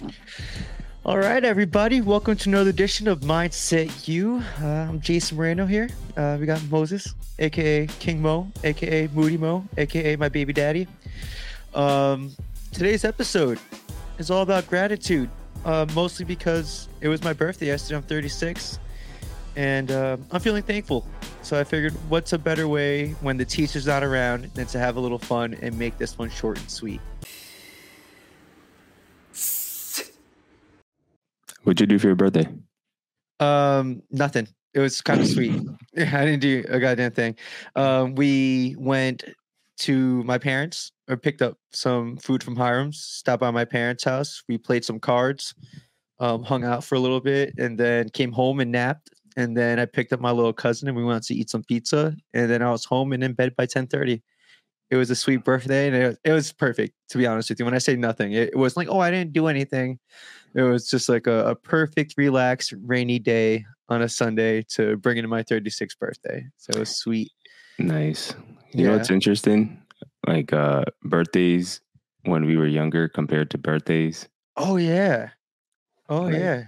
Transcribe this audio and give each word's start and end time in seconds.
All 1.04 1.18
right, 1.18 1.44
everybody. 1.44 2.00
Welcome 2.00 2.36
to 2.36 2.48
another 2.48 2.70
edition 2.70 3.08
of 3.08 3.20
Mindset 3.20 4.08
U. 4.08 4.42
Uh, 4.60 4.66
I'm 4.66 5.00
Jason 5.00 5.36
Moreno 5.36 5.66
here. 5.66 5.88
Uh, 6.16 6.36
we 6.38 6.46
got 6.46 6.62
Moses, 6.64 7.14
aka 7.38 7.86
King 7.98 8.20
Mo, 8.20 8.50
aka 8.64 9.08
Moody 9.08 9.36
Mo, 9.36 9.64
aka 9.76 10.16
my 10.16 10.28
baby 10.28 10.52
daddy. 10.52 10.86
Um, 11.74 12.32
today's 12.72 13.04
episode 13.04 13.58
is 14.18 14.30
all 14.30 14.42
about 14.42 14.66
gratitude, 14.66 15.30
uh, 15.64 15.86
mostly 15.94 16.24
because 16.24 16.88
it 17.00 17.08
was 17.08 17.22
my 17.22 17.32
birthday 17.32 17.66
yesterday. 17.66 17.96
I'm 17.96 18.02
36, 18.02 18.78
and 19.54 19.90
uh, 19.90 20.16
I'm 20.30 20.40
feeling 20.40 20.62
thankful. 20.62 21.06
So 21.42 21.58
I 21.58 21.64
figured, 21.64 21.92
what's 22.08 22.32
a 22.32 22.38
better 22.38 22.66
way 22.66 23.10
when 23.20 23.36
the 23.36 23.44
teacher's 23.44 23.86
not 23.86 24.02
around 24.02 24.50
than 24.54 24.66
to 24.66 24.78
have 24.78 24.96
a 24.96 25.00
little 25.00 25.18
fun 25.18 25.54
and 25.62 25.78
make 25.78 25.96
this 25.96 26.18
one 26.18 26.28
short 26.28 26.58
and 26.58 26.70
sweet? 26.70 27.00
What'd 31.66 31.80
you 31.80 31.86
do 31.88 31.98
for 31.98 32.06
your 32.06 32.14
birthday? 32.14 32.46
Um, 33.40 34.00
nothing. 34.12 34.46
It 34.72 34.78
was 34.78 35.00
kind 35.00 35.20
of 35.20 35.26
sweet. 35.34 35.60
I 35.96 36.24
didn't 36.24 36.38
do 36.38 36.64
a 36.68 36.78
goddamn 36.78 37.10
thing. 37.10 37.34
Um, 37.74 38.14
we 38.14 38.76
went 38.78 39.24
to 39.78 40.22
my 40.22 40.38
parents 40.38 40.92
or 41.08 41.16
picked 41.16 41.42
up 41.42 41.58
some 41.72 42.18
food 42.18 42.44
from 42.44 42.54
Hiram's, 42.54 43.02
stopped 43.02 43.40
by 43.40 43.50
my 43.50 43.64
parents' 43.64 44.04
house. 44.04 44.44
We 44.48 44.58
played 44.58 44.84
some 44.84 45.00
cards, 45.00 45.56
um, 46.20 46.44
hung 46.44 46.62
out 46.62 46.84
for 46.84 46.94
a 46.94 47.00
little 47.00 47.20
bit, 47.20 47.52
and 47.58 47.76
then 47.76 48.10
came 48.10 48.30
home 48.30 48.60
and 48.60 48.70
napped. 48.70 49.10
And 49.36 49.56
then 49.56 49.80
I 49.80 49.86
picked 49.86 50.12
up 50.12 50.20
my 50.20 50.30
little 50.30 50.52
cousin 50.52 50.86
and 50.86 50.96
we 50.96 51.02
went 51.02 51.16
out 51.16 51.22
to 51.24 51.34
eat 51.34 51.50
some 51.50 51.64
pizza. 51.64 52.14
And 52.32 52.48
then 52.48 52.62
I 52.62 52.70
was 52.70 52.84
home 52.84 53.12
and 53.12 53.24
in 53.24 53.32
bed 53.32 53.56
by 53.56 53.66
10:30. 53.66 54.22
It 54.88 54.96
was 54.96 55.10
a 55.10 55.16
sweet 55.16 55.42
birthday 55.42 55.88
and 55.88 55.96
it 55.96 56.06
was, 56.06 56.18
it 56.22 56.32
was 56.32 56.52
perfect, 56.52 56.94
to 57.08 57.18
be 57.18 57.26
honest 57.26 57.48
with 57.48 57.58
you. 57.58 57.64
When 57.64 57.74
I 57.74 57.78
say 57.78 57.96
nothing, 57.96 58.34
it, 58.34 58.50
it 58.50 58.56
was 58.56 58.76
like, 58.76 58.86
oh, 58.88 59.00
I 59.00 59.10
didn't 59.10 59.32
do 59.32 59.48
anything. 59.48 59.98
It 60.56 60.62
was 60.62 60.88
just 60.88 61.08
like 61.10 61.26
a, 61.26 61.48
a 61.48 61.54
perfect, 61.54 62.14
relaxed, 62.16 62.72
rainy 62.82 63.18
day 63.18 63.66
on 63.90 64.00
a 64.00 64.08
Sunday 64.08 64.62
to 64.70 64.96
bring 64.96 65.18
into 65.18 65.28
my 65.28 65.42
36th 65.42 65.98
birthday. 65.98 66.46
So 66.56 66.72
it 66.74 66.78
was 66.80 66.96
sweet. 66.96 67.30
Nice. 67.78 68.34
You 68.72 68.84
know 68.84 68.90
Yeah. 68.92 68.96
what's 68.96 69.10
interesting? 69.10 69.82
Like 70.26 70.52
uh 70.54 70.84
birthdays 71.04 71.82
when 72.24 72.46
we 72.46 72.56
were 72.56 72.66
younger 72.66 73.06
compared 73.06 73.50
to 73.50 73.58
birthdays. 73.58 74.28
Oh 74.56 74.76
yeah. 74.76 75.30
Oh 76.08 76.22
Like, 76.22 76.34
yeah. 76.34 76.64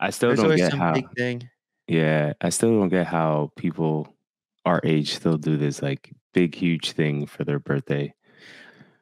I 0.00 0.10
still 0.10 0.30
There's 0.30 0.40
don't 0.40 0.56
get 0.56 0.72
how 0.72 0.94
big 0.94 1.06
thing. 1.14 1.48
Yeah, 1.88 2.32
I 2.40 2.48
still 2.48 2.70
don't 2.70 2.88
get 2.88 3.06
how 3.06 3.52
people 3.56 4.16
our 4.64 4.80
age 4.82 5.14
still 5.14 5.36
do 5.36 5.56
this 5.56 5.82
like 5.82 6.10
big 6.32 6.54
huge 6.54 6.92
thing 6.92 7.26
for 7.26 7.44
their 7.44 7.58
birthday. 7.58 8.12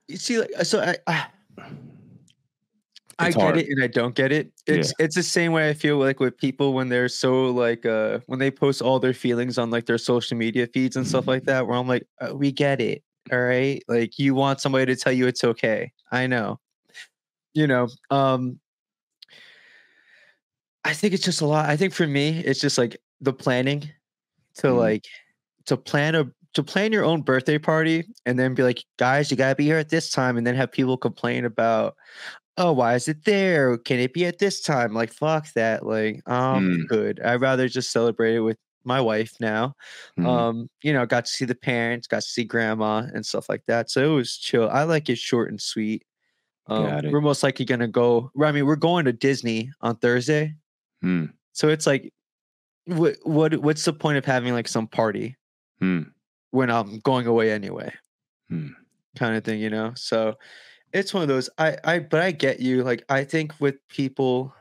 You 0.08 0.16
see, 0.16 0.41
like 0.41 0.50
so 0.64 0.80
I 0.82 0.96
I, 1.06 1.26
I 3.18 3.30
get 3.30 3.40
hard. 3.40 3.56
it 3.58 3.68
and 3.68 3.82
I 3.82 3.86
don't 3.86 4.14
get 4.14 4.32
it. 4.32 4.52
Yeah. 4.66 4.74
It's 4.76 4.92
it's 4.98 5.14
the 5.16 5.22
same 5.22 5.52
way 5.52 5.68
I 5.68 5.74
feel 5.74 5.98
like 5.98 6.20
with 6.20 6.36
people 6.36 6.72
when 6.74 6.88
they're 6.88 7.08
so 7.08 7.46
like 7.50 7.84
uh 7.86 8.20
when 8.26 8.38
they 8.38 8.50
post 8.50 8.82
all 8.82 8.98
their 8.98 9.14
feelings 9.14 9.58
on 9.58 9.70
like 9.70 9.86
their 9.86 9.98
social 9.98 10.36
media 10.36 10.66
feeds 10.66 10.96
and 10.96 11.06
stuff 11.06 11.26
like 11.28 11.44
that, 11.44 11.66
where 11.66 11.76
I'm 11.76 11.86
like, 11.88 12.06
uh, 12.20 12.34
we 12.34 12.50
get 12.52 12.80
it. 12.80 13.02
All 13.32 13.40
right. 13.40 13.82
Like 13.88 14.18
you 14.18 14.34
want 14.34 14.60
somebody 14.60 14.86
to 14.94 15.00
tell 15.00 15.12
you 15.12 15.26
it's 15.26 15.44
okay. 15.44 15.92
I 16.12 16.26
know. 16.26 16.58
You 17.54 17.66
know, 17.66 17.88
um 18.10 18.58
I 20.84 20.92
think 20.92 21.14
it's 21.14 21.24
just 21.24 21.40
a 21.40 21.46
lot. 21.46 21.68
I 21.68 21.76
think 21.76 21.94
for 21.94 22.06
me, 22.06 22.40
it's 22.40 22.60
just 22.60 22.76
like 22.78 22.96
the 23.20 23.32
planning 23.32 23.90
to 24.56 24.66
Mhm. 24.68 24.76
like 24.78 25.04
to 25.66 25.76
plan 25.76 26.14
a 26.14 26.30
to 26.52 26.62
plan 26.62 26.92
your 26.92 27.04
own 27.04 27.20
birthday 27.22 27.58
party 27.58 28.04
and 28.26 28.38
then 28.38 28.54
be 28.54 28.62
like, 28.62 28.84
guys, 28.96 29.28
you 29.30 29.36
gotta 29.36 29.56
be 29.56 29.64
here 29.64 29.78
at 29.78 29.88
this 29.88 30.10
time, 30.10 30.36
and 30.36 30.46
then 30.46 30.54
have 30.54 30.70
people 30.70 30.96
complain 30.96 31.44
about, 31.44 31.96
oh, 32.56 32.72
why 32.72 32.94
is 32.94 33.08
it 33.08 33.24
there? 33.24 33.77
Can 33.78 33.98
it 33.98 34.12
be 34.12 34.24
at 34.27 34.38
this 34.38 34.60
time? 34.60 34.94
Like, 34.94 35.12
fuck 35.12 35.52
that. 35.55 35.84
Like, 35.86 36.22
um, 36.30 36.64
Mm. 36.64 36.88
good. 36.88 37.20
I'd 37.20 37.41
rather 37.41 37.69
just 37.69 37.91
celebrate 37.91 38.36
it 38.36 38.41
with 38.41 38.58
my 38.84 39.00
wife 39.00 39.33
now. 39.41 39.74
Mhm. 40.19 40.27
Um, 40.27 40.70
you 40.82 40.92
know, 40.92 41.06
got 41.06 41.25
to 41.25 41.30
see 41.30 41.44
the 41.47 41.54
parents, 41.54 42.06
got 42.06 42.22
to 42.22 42.28
see 42.28 42.44
grandma 42.44 43.06
and 43.15 43.25
stuff 43.26 43.48
like 43.48 43.65
that. 43.66 43.91
So 43.91 44.04
it 44.04 44.15
was 44.15 44.37
chill. 44.37 44.69
I 44.69 44.84
like 44.84 45.09
it 45.09 45.19
short 45.19 45.50
and 45.50 45.60
sweet. 45.60 46.04
Um, 46.66 47.10
we're 47.10 47.20
most 47.20 47.42
likely 47.42 47.65
gonna 47.66 47.88
go. 47.88 48.31
I 48.42 48.53
mean, 48.53 48.65
we're 48.66 48.76
going 48.76 49.04
to 49.06 49.12
Disney 49.12 49.71
on 49.82 49.97
Thursday. 49.97 50.54
Hmm. 51.03 51.26
So 51.53 51.69
it's 51.69 51.86
like, 51.86 52.12
what 52.86 53.16
what 53.25 53.56
what's 53.59 53.84
the 53.84 53.92
point 53.92 54.19
of 54.19 54.25
having 54.25 54.53
like 54.54 54.69
some 54.69 54.86
party 54.86 55.36
Hmm. 55.81 56.03
when 56.50 56.71
I'm 56.71 57.00
going 57.00 57.26
away 57.26 57.50
anyway, 57.53 57.92
Hmm. 58.48 58.69
kind 59.16 59.36
of 59.36 59.44
thing, 59.44 59.60
you 59.60 59.71
know? 59.71 59.92
So 59.97 60.36
it's 60.94 61.15
one 61.15 61.22
of 61.25 61.28
those. 61.28 61.50
I 61.59 61.78
I 61.84 62.00
but 62.00 62.22
I 62.22 62.32
get 62.32 62.60
you. 62.60 62.84
Like 62.84 63.05
I 63.10 63.25
think 63.25 63.60
with 63.60 63.77
people, 63.88 64.55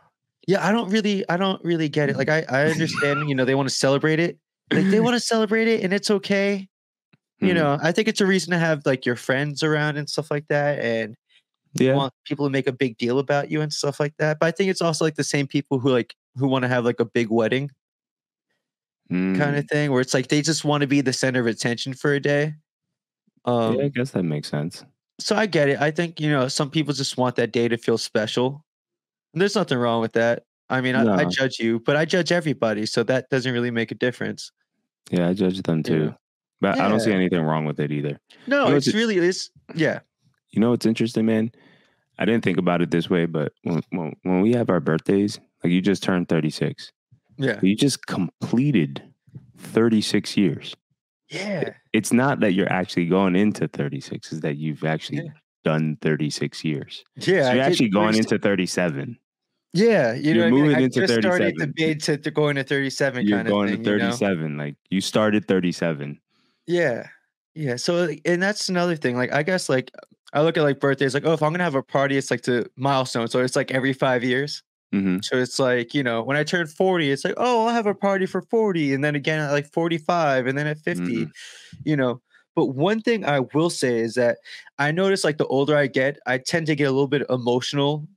yeah, 0.47 0.65
I 0.67 0.71
don't 0.73 0.89
really 0.91 1.27
I 1.29 1.37
don't 1.37 1.63
really 1.63 1.89
get 1.89 2.09
it. 2.09 2.17
Like 2.17 2.29
I 2.29 2.45
I 2.49 2.65
understand, 2.71 3.29
you 3.29 3.35
know, 3.35 3.45
they 3.45 3.55
want 3.55 3.69
to 3.69 3.75
celebrate 3.75 4.19
it. 4.19 4.39
Like 4.73 4.89
they 4.89 4.99
want 5.01 5.15
to 5.15 5.21
celebrate 5.21 5.67
it, 5.69 5.83
and 5.83 5.93
it's 5.93 6.11
okay. 6.11 6.69
You 7.41 7.53
Hmm. 7.53 7.55
know, 7.55 7.77
I 7.83 7.91
think 7.93 8.07
it's 8.09 8.21
a 8.21 8.27
reason 8.27 8.51
to 8.51 8.59
have 8.59 8.85
like 8.85 9.05
your 9.05 9.17
friends 9.17 9.63
around 9.63 9.97
and 9.97 10.09
stuff 10.09 10.31
like 10.31 10.47
that, 10.49 10.79
and 10.79 11.15
you 11.75 11.85
Yeah. 11.85 11.93
want 11.93 12.13
people 12.25 12.45
to 12.47 12.51
make 12.51 12.67
a 12.67 12.73
big 12.73 12.97
deal 12.97 13.19
about 13.19 13.51
you 13.51 13.61
and 13.61 13.73
stuff 13.73 13.99
like 13.99 14.15
that. 14.19 14.39
But 14.39 14.47
I 14.47 14.51
think 14.51 14.71
it's 14.71 14.81
also 14.83 15.05
like 15.05 15.15
the 15.15 15.23
same 15.25 15.47
people 15.47 15.79
who 15.79 15.91
like 15.91 16.15
who 16.37 16.47
want 16.49 16.63
to 16.63 16.69
have 16.69 16.85
like 16.85 16.99
a 17.01 17.05
big 17.05 17.29
wedding 17.31 17.71
kind 19.33 19.55
Mm. 19.55 19.57
of 19.57 19.67
thing, 19.67 19.91
where 19.91 20.01
it's 20.01 20.13
like 20.13 20.27
they 20.27 20.41
just 20.41 20.63
want 20.65 20.81
to 20.81 20.87
be 20.87 21.01
the 21.01 21.13
center 21.13 21.39
of 21.39 21.47
attention 21.47 21.93
for 21.93 22.13
a 22.13 22.19
day. 22.19 22.53
Um, 23.45 23.75
yeah, 23.75 23.83
I 23.85 23.89
guess 23.89 24.11
that 24.11 24.23
makes 24.23 24.49
sense. 24.49 24.85
So 25.23 25.35
I 25.35 25.45
get 25.45 25.69
it. 25.69 25.79
I 25.81 25.91
think 25.91 26.19
you 26.19 26.29
know 26.29 26.47
some 26.47 26.69
people 26.69 26.93
just 26.93 27.17
want 27.17 27.35
that 27.37 27.51
day 27.51 27.67
to 27.67 27.77
feel 27.77 27.97
special. 27.97 28.65
And 29.33 29.41
there's 29.41 29.55
nothing 29.55 29.77
wrong 29.77 30.01
with 30.01 30.13
that. 30.13 30.43
I 30.69 30.81
mean, 30.81 30.95
I, 30.95 31.21
I 31.21 31.25
judge 31.25 31.59
you, 31.59 31.79
but 31.79 31.95
I 31.95 32.05
judge 32.05 32.31
everybody, 32.31 32.85
so 32.85 33.03
that 33.03 33.29
doesn't 33.29 33.51
really 33.51 33.71
make 33.71 33.91
a 33.91 33.95
difference. 33.95 34.51
Yeah, 35.11 35.27
I 35.29 35.33
judge 35.33 35.61
them 35.61 35.77
Yeah. 35.79 35.83
too. 35.83 36.15
But 36.61 36.79
I 36.79 36.87
don't 36.87 36.99
see 37.01 37.11
anything 37.11 37.41
wrong 37.41 37.65
with 37.65 37.79
it 37.79 37.91
either. 37.91 38.19
No, 38.47 38.65
You 38.65 38.69
know, 38.71 38.77
it's 38.77 38.87
it's- 38.87 38.95
really 38.99 39.17
it's 39.17 39.49
yeah. 39.75 39.99
You 40.51 40.61
know 40.61 40.69
what's 40.69 40.85
interesting, 40.85 41.25
man? 41.25 41.51
I 42.19 42.25
didn't 42.25 42.43
think 42.43 42.57
about 42.59 42.81
it 42.81 42.91
this 42.91 43.09
way, 43.09 43.25
but 43.25 43.53
when 43.63 43.81
when, 43.89 44.15
when 44.23 44.41
we 44.41 44.53
have 44.53 44.69
our 44.69 44.79
birthdays, 44.79 45.39
like 45.63 45.73
you 45.73 45.81
just 45.81 46.03
turned 46.03 46.29
36. 46.29 46.91
Yeah. 47.37 47.59
You 47.63 47.75
just 47.75 48.05
completed 48.05 49.01
36 49.57 50.37
years. 50.37 50.75
Yeah. 51.33 51.73
It's 51.93 52.13
not 52.13 52.39
that 52.41 52.53
you're 52.53 52.71
actually 52.71 53.05
going 53.07 53.35
into 53.35 53.67
36, 53.67 54.31
is 54.33 54.41
that 54.41 54.57
you've 54.57 54.83
actually 54.83 55.17
Yeah. 55.25 55.31
done 55.63 55.97
36 56.01 56.63
years. 56.63 57.03
Yeah. 57.17 57.23
So 57.23 57.31
you're 57.33 57.43
did 57.53 57.59
actually 57.61 57.89
going 57.89 58.13
36 58.13 58.31
into 58.31 58.41
37. 58.43 59.17
Yeah, 59.75 60.13
you 60.13 60.33
know, 60.35 60.39
you're 60.39 60.47
I 60.47 60.51
mean? 60.51 60.61
moving 60.65 60.75
I 60.75 60.79
into 60.81 60.99
just 61.01 61.13
started 61.19 61.55
the 61.55 61.65
37. 61.65 61.73
bid 61.75 61.99
to, 62.03 62.17
to 62.17 62.31
going 62.31 62.55
to 62.57 62.63
37 62.63 63.25
You're 63.25 63.43
going 63.43 63.69
thing. 63.69 63.83
to 63.83 63.91
you 63.91 63.97
know? 63.97 64.05
37. 64.11 64.57
Like 64.57 64.75
you 64.91 65.01
started 65.01 65.47
37. 65.47 66.19
Yeah. 66.67 67.07
Yeah. 67.55 67.75
So 67.77 68.09
and 68.25 68.41
that's 68.41 68.69
another 68.69 68.95
thing. 68.95 69.15
Like 69.17 69.33
I 69.33 69.41
guess 69.41 69.69
like 69.69 69.89
I 70.33 70.41
look 70.43 70.57
at 70.57 70.63
like 70.63 70.79
birthdays, 70.79 71.13
like, 71.15 71.25
oh, 71.25 71.33
if 71.33 71.41
I'm 71.41 71.51
gonna 71.53 71.63
have 71.63 71.73
a 71.75 71.81
party, 71.83 72.17
it's 72.17 72.29
like 72.31 72.41
to 72.41 72.65
milestone. 72.75 73.27
So 73.27 73.39
it's 73.39 73.55
like 73.55 73.71
every 73.71 73.93
five 73.93 74.23
years. 74.23 74.61
Hmm 74.93 75.19
So 75.21 75.37
it's 75.37 75.59
like, 75.59 75.93
you 75.93 76.03
know, 76.03 76.21
when 76.23 76.37
I 76.37 76.43
turn 76.43 76.67
40, 76.67 77.11
it's 77.11 77.23
like, 77.25 77.35
oh, 77.37 77.67
I'll 77.67 77.73
have 77.73 77.87
a 77.87 77.95
party 77.95 78.25
for 78.25 78.41
40. 78.43 78.93
And 78.93 79.03
then 79.03 79.15
again 79.15 79.39
at 79.39 79.51
like 79.51 79.71
45 79.71 80.47
and 80.47 80.57
then 80.57 80.67
at 80.67 80.79
50, 80.79 81.29
Mhm. 81.29 81.33
you 81.85 81.95
know. 81.97 82.21
But 82.55 82.67
one 82.67 83.01
thing 83.01 83.25
I 83.25 83.39
will 83.53 83.69
say 83.71 83.99
is 83.99 84.15
that 84.15 84.37
I 84.79 84.91
notice 84.91 85.23
like 85.23 85.37
the 85.37 85.47
older 85.47 85.75
I 85.77 85.87
get, 85.87 86.19
I 86.27 86.37
tend 86.37 86.67
to 86.67 86.75
get 86.75 86.85
a 86.85 86.91
little 86.91 87.07
bit 87.07 87.23
emotional 87.29 88.07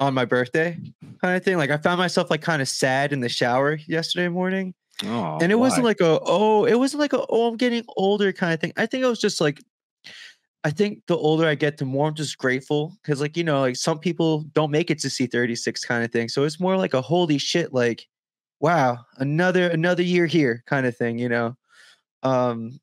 on 0.00 0.14
my 0.14 0.24
birthday 0.24 0.78
kind 1.20 1.36
of 1.36 1.44
thing. 1.44 1.56
Like 1.56 1.70
I 1.70 1.76
found 1.78 1.98
myself 1.98 2.30
like 2.30 2.42
kind 2.42 2.62
of 2.62 2.68
sad 2.68 3.12
in 3.12 3.20
the 3.20 3.28
shower 3.28 3.74
yesterday 3.88 4.28
morning. 4.28 4.74
Oh, 5.02 5.40
and 5.40 5.52
it 5.52 5.56
wasn't 5.56 5.84
like 5.86 6.00
a 6.00 6.20
oh, 6.24 6.64
it 6.66 6.76
wasn't 6.76 7.00
like 7.00 7.12
a 7.12 7.24
oh, 7.28 7.48
I'm 7.48 7.56
getting 7.56 7.84
older 7.96 8.32
kind 8.32 8.54
of 8.54 8.60
thing. 8.60 8.72
I 8.76 8.86
think 8.86 9.04
it 9.04 9.08
was 9.08 9.20
just 9.20 9.40
like 9.40 9.60
I 10.62 10.70
think 10.70 11.02
the 11.06 11.16
older 11.16 11.46
I 11.46 11.54
get, 11.54 11.78
the 11.78 11.86
more 11.86 12.08
I'm 12.08 12.14
just 12.14 12.36
grateful 12.36 12.96
because, 13.02 13.20
like, 13.20 13.36
you 13.36 13.44
know, 13.44 13.60
like 13.60 13.76
some 13.76 13.98
people 13.98 14.42
don't 14.52 14.70
make 14.70 14.90
it 14.90 14.98
to 15.00 15.10
see 15.10 15.26
36 15.26 15.84
kind 15.84 16.04
of 16.04 16.12
thing. 16.12 16.28
So 16.28 16.44
it's 16.44 16.60
more 16.60 16.76
like 16.76 16.92
a 16.94 17.00
holy 17.00 17.38
shit, 17.38 17.72
like, 17.72 18.06
wow, 18.60 18.98
another 19.18 19.68
another 19.70 20.02
year 20.02 20.26
here 20.26 20.62
kind 20.66 20.86
of 20.86 20.96
thing, 20.96 21.18
you 21.18 21.28
know. 21.28 21.56
Um, 22.22 22.80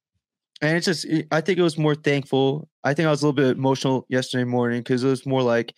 and 0.62 0.75
it's 0.75 0.86
just 0.86 1.06
I 1.31 1.42
think 1.42 1.59
it 1.59 1.63
was 1.63 1.77
more 1.77 1.94
thankful. 1.94 2.68
I 2.83 2.94
think 2.94 3.07
I 3.07 3.12
was 3.12 3.21
a 3.21 3.27
little 3.27 3.36
bit 3.36 3.57
emotional 3.57 4.06
yesterday 4.09 4.44
morning 4.44 4.80
because 4.80 5.04
it 5.04 5.07
was 5.07 5.25
more 5.25 5.44
like, 5.44 5.75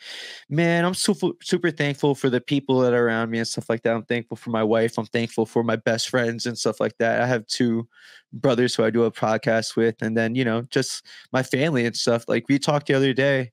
man, 0.49 0.85
I'm 0.85 0.93
super 0.93 1.29
super 1.41 1.69
thankful 1.71 2.15
for 2.15 2.29
the 2.29 2.39
people 2.39 2.79
that 2.81 2.93
are 2.93 3.05
around 3.07 3.29
me 3.29 3.39
and 3.39 3.47
stuff 3.47 3.69
like 3.69 3.83
that. 3.83 3.93
I'm 3.93 4.05
thankful 4.05 4.37
for 4.37 4.51
my 4.51 4.63
wife. 4.63 4.97
I'm 4.97 5.05
thankful 5.07 5.45
for 5.45 5.63
my 5.63 5.75
best 5.75 6.09
friends 6.09 6.45
and 6.45 6.57
stuff 6.57 6.79
like 6.79 6.97
that. 6.99 7.21
I 7.21 7.27
have 7.27 7.45
two 7.47 7.87
brothers 8.31 8.73
who 8.75 8.83
I 8.83 8.89
do 8.89 9.03
a 9.03 9.11
podcast 9.11 9.75
with, 9.75 10.01
and 10.01 10.15
then 10.15 10.35
you 10.35 10.45
know 10.45 10.61
just 10.69 11.05
my 11.33 11.43
family 11.43 11.85
and 11.85 11.95
stuff. 11.95 12.25
Like 12.29 12.45
we 12.47 12.57
talked 12.57 12.87
the 12.87 12.93
other 12.93 13.13
day, 13.13 13.51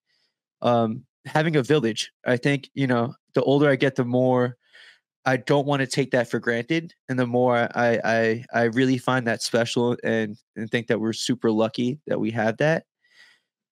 um, 0.63 1.05
having 1.25 1.57
a 1.57 1.63
village. 1.63 2.13
I 2.25 2.37
think 2.37 2.71
you 2.75 2.87
know 2.87 3.15
the 3.35 3.43
older 3.43 3.69
I 3.69 3.77
get, 3.77 3.97
the 3.97 4.05
more 4.05 4.57
I 5.27 5.37
don't 5.39 5.67
want 5.67 5.81
to 5.81 5.87
take 5.87 6.13
that 6.13 6.31
for 6.31 6.39
granted, 6.39 6.95
and 7.09 7.19
the 7.19 7.27
more 7.27 7.69
I 7.75 8.01
I 8.05 8.45
I 8.55 8.63
really 8.65 8.99
find 8.99 9.27
that 9.27 9.43
special 9.43 9.97
and 10.05 10.37
and 10.57 10.71
think 10.71 10.87
that 10.89 11.01
we're 11.01 11.13
super 11.13 11.51
lucky 11.51 12.01
that 12.07 12.21
we 12.21 12.31
have 12.33 12.59
that. 12.59 12.85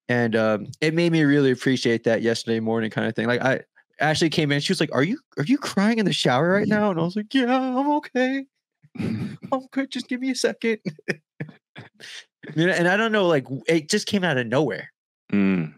And 0.09 0.37
um, 0.37 0.67
it 0.81 0.95
made 0.95 1.13
me 1.13 1.23
really 1.25 1.51
appreciate 1.51 2.05
that 2.05 2.23
yesterday 2.23 2.61
morning 2.61 2.91
kind 2.91 3.09
of 3.09 3.15
thing. 3.15 3.27
Like 3.27 3.41
I 3.43 3.61
Ashley 4.01 4.29
came 4.31 4.53
in. 4.53 4.61
She 4.61 4.73
was 4.73 4.81
like, 4.81 4.95
"Are 4.95 5.03
you 5.03 5.19
are 5.39 5.45
you 5.45 5.57
crying 5.59 5.99
in 5.99 6.05
the 6.05 6.13
shower 6.13 6.51
right 6.51 6.69
now?" 6.69 6.91
And 6.91 7.01
I 7.01 7.03
was 7.05 7.17
like, 7.17 7.33
"Yeah, 7.33 7.79
I'm 7.79 7.91
okay. 7.93 8.45
I'm 8.99 9.67
good. 9.73 9.91
Just 9.91 10.09
give 10.09 10.21
me 10.21 10.31
a 10.31 10.35
second. 10.35 10.79
you 12.57 12.67
know, 12.67 12.73
and 12.73 12.89
I 12.89 12.97
don't 12.97 13.13
know, 13.13 13.27
like 13.27 13.47
it 13.67 13.89
just 13.89 14.07
came 14.07 14.25
out 14.25 14.37
of 14.39 14.47
nowhere. 14.47 14.91
Mm. 15.33 15.75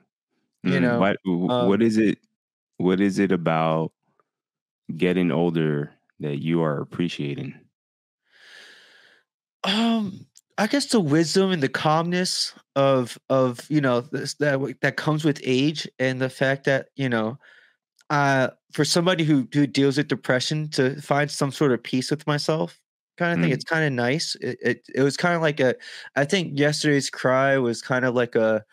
You 0.65 0.81
Mm, 0.81 0.83
know, 0.83 1.01
what, 1.01 1.19
w- 1.25 1.51
um, 1.51 1.69
what 1.69 1.83
is 1.83 1.97
it? 1.97 2.19
What 2.79 3.01
is 3.01 3.19
it 3.19 3.33
about 3.33 3.93
getting 4.95 5.33
older 5.33 5.93
that 6.21 6.43
you 6.43 6.63
are 6.63 6.81
appreciating? 6.81 7.55
Um, 9.65 10.27
I 10.59 10.67
guess 10.67 10.87
the 10.87 11.01
wisdom 11.01 11.51
and 11.51 11.63
the 11.63 11.69
calmness 11.69 12.55
of 12.77 13.19
of 13.29 13.61
you 13.69 13.81
know 13.81 14.01
this, 14.01 14.35
that 14.35 14.77
that 14.81 14.97
comes 14.97 15.25
with 15.25 15.41
age, 15.45 15.89
and 15.99 16.21
the 16.21 16.31
fact 16.31 16.65
that 16.65 16.89
you 16.97 17.09
know, 17.09 17.39
uh, 18.11 18.49
for 18.73 18.85
somebody 18.85 19.25
who 19.25 19.49
who 19.53 19.67
deals 19.67 19.97
with 19.99 20.09
depression 20.09 20.69
to 20.71 21.01
find 21.03 21.31
some 21.31 21.53
sort 21.53 21.73
of 21.73 21.83
peace 21.83 22.11
with 22.11 22.27
myself, 22.27 22.81
kind 23.17 23.33
of 23.33 23.41
thing. 23.41 23.51
Mm. 23.51 23.55
It's 23.55 23.65
kind 23.65 23.85
of 23.85 23.93
nice. 23.93 24.35
It 24.37 24.59
it, 24.63 24.89
it 24.95 25.03
was 25.03 25.17
kind 25.17 25.35
of 25.35 25.43
like 25.43 25.61
a. 25.61 25.75
I 26.15 26.25
think 26.25 26.59
yesterday's 26.59 27.11
cry 27.11 27.59
was 27.59 27.83
kind 27.83 28.05
of 28.05 28.15
like 28.15 28.35
a. 28.35 28.65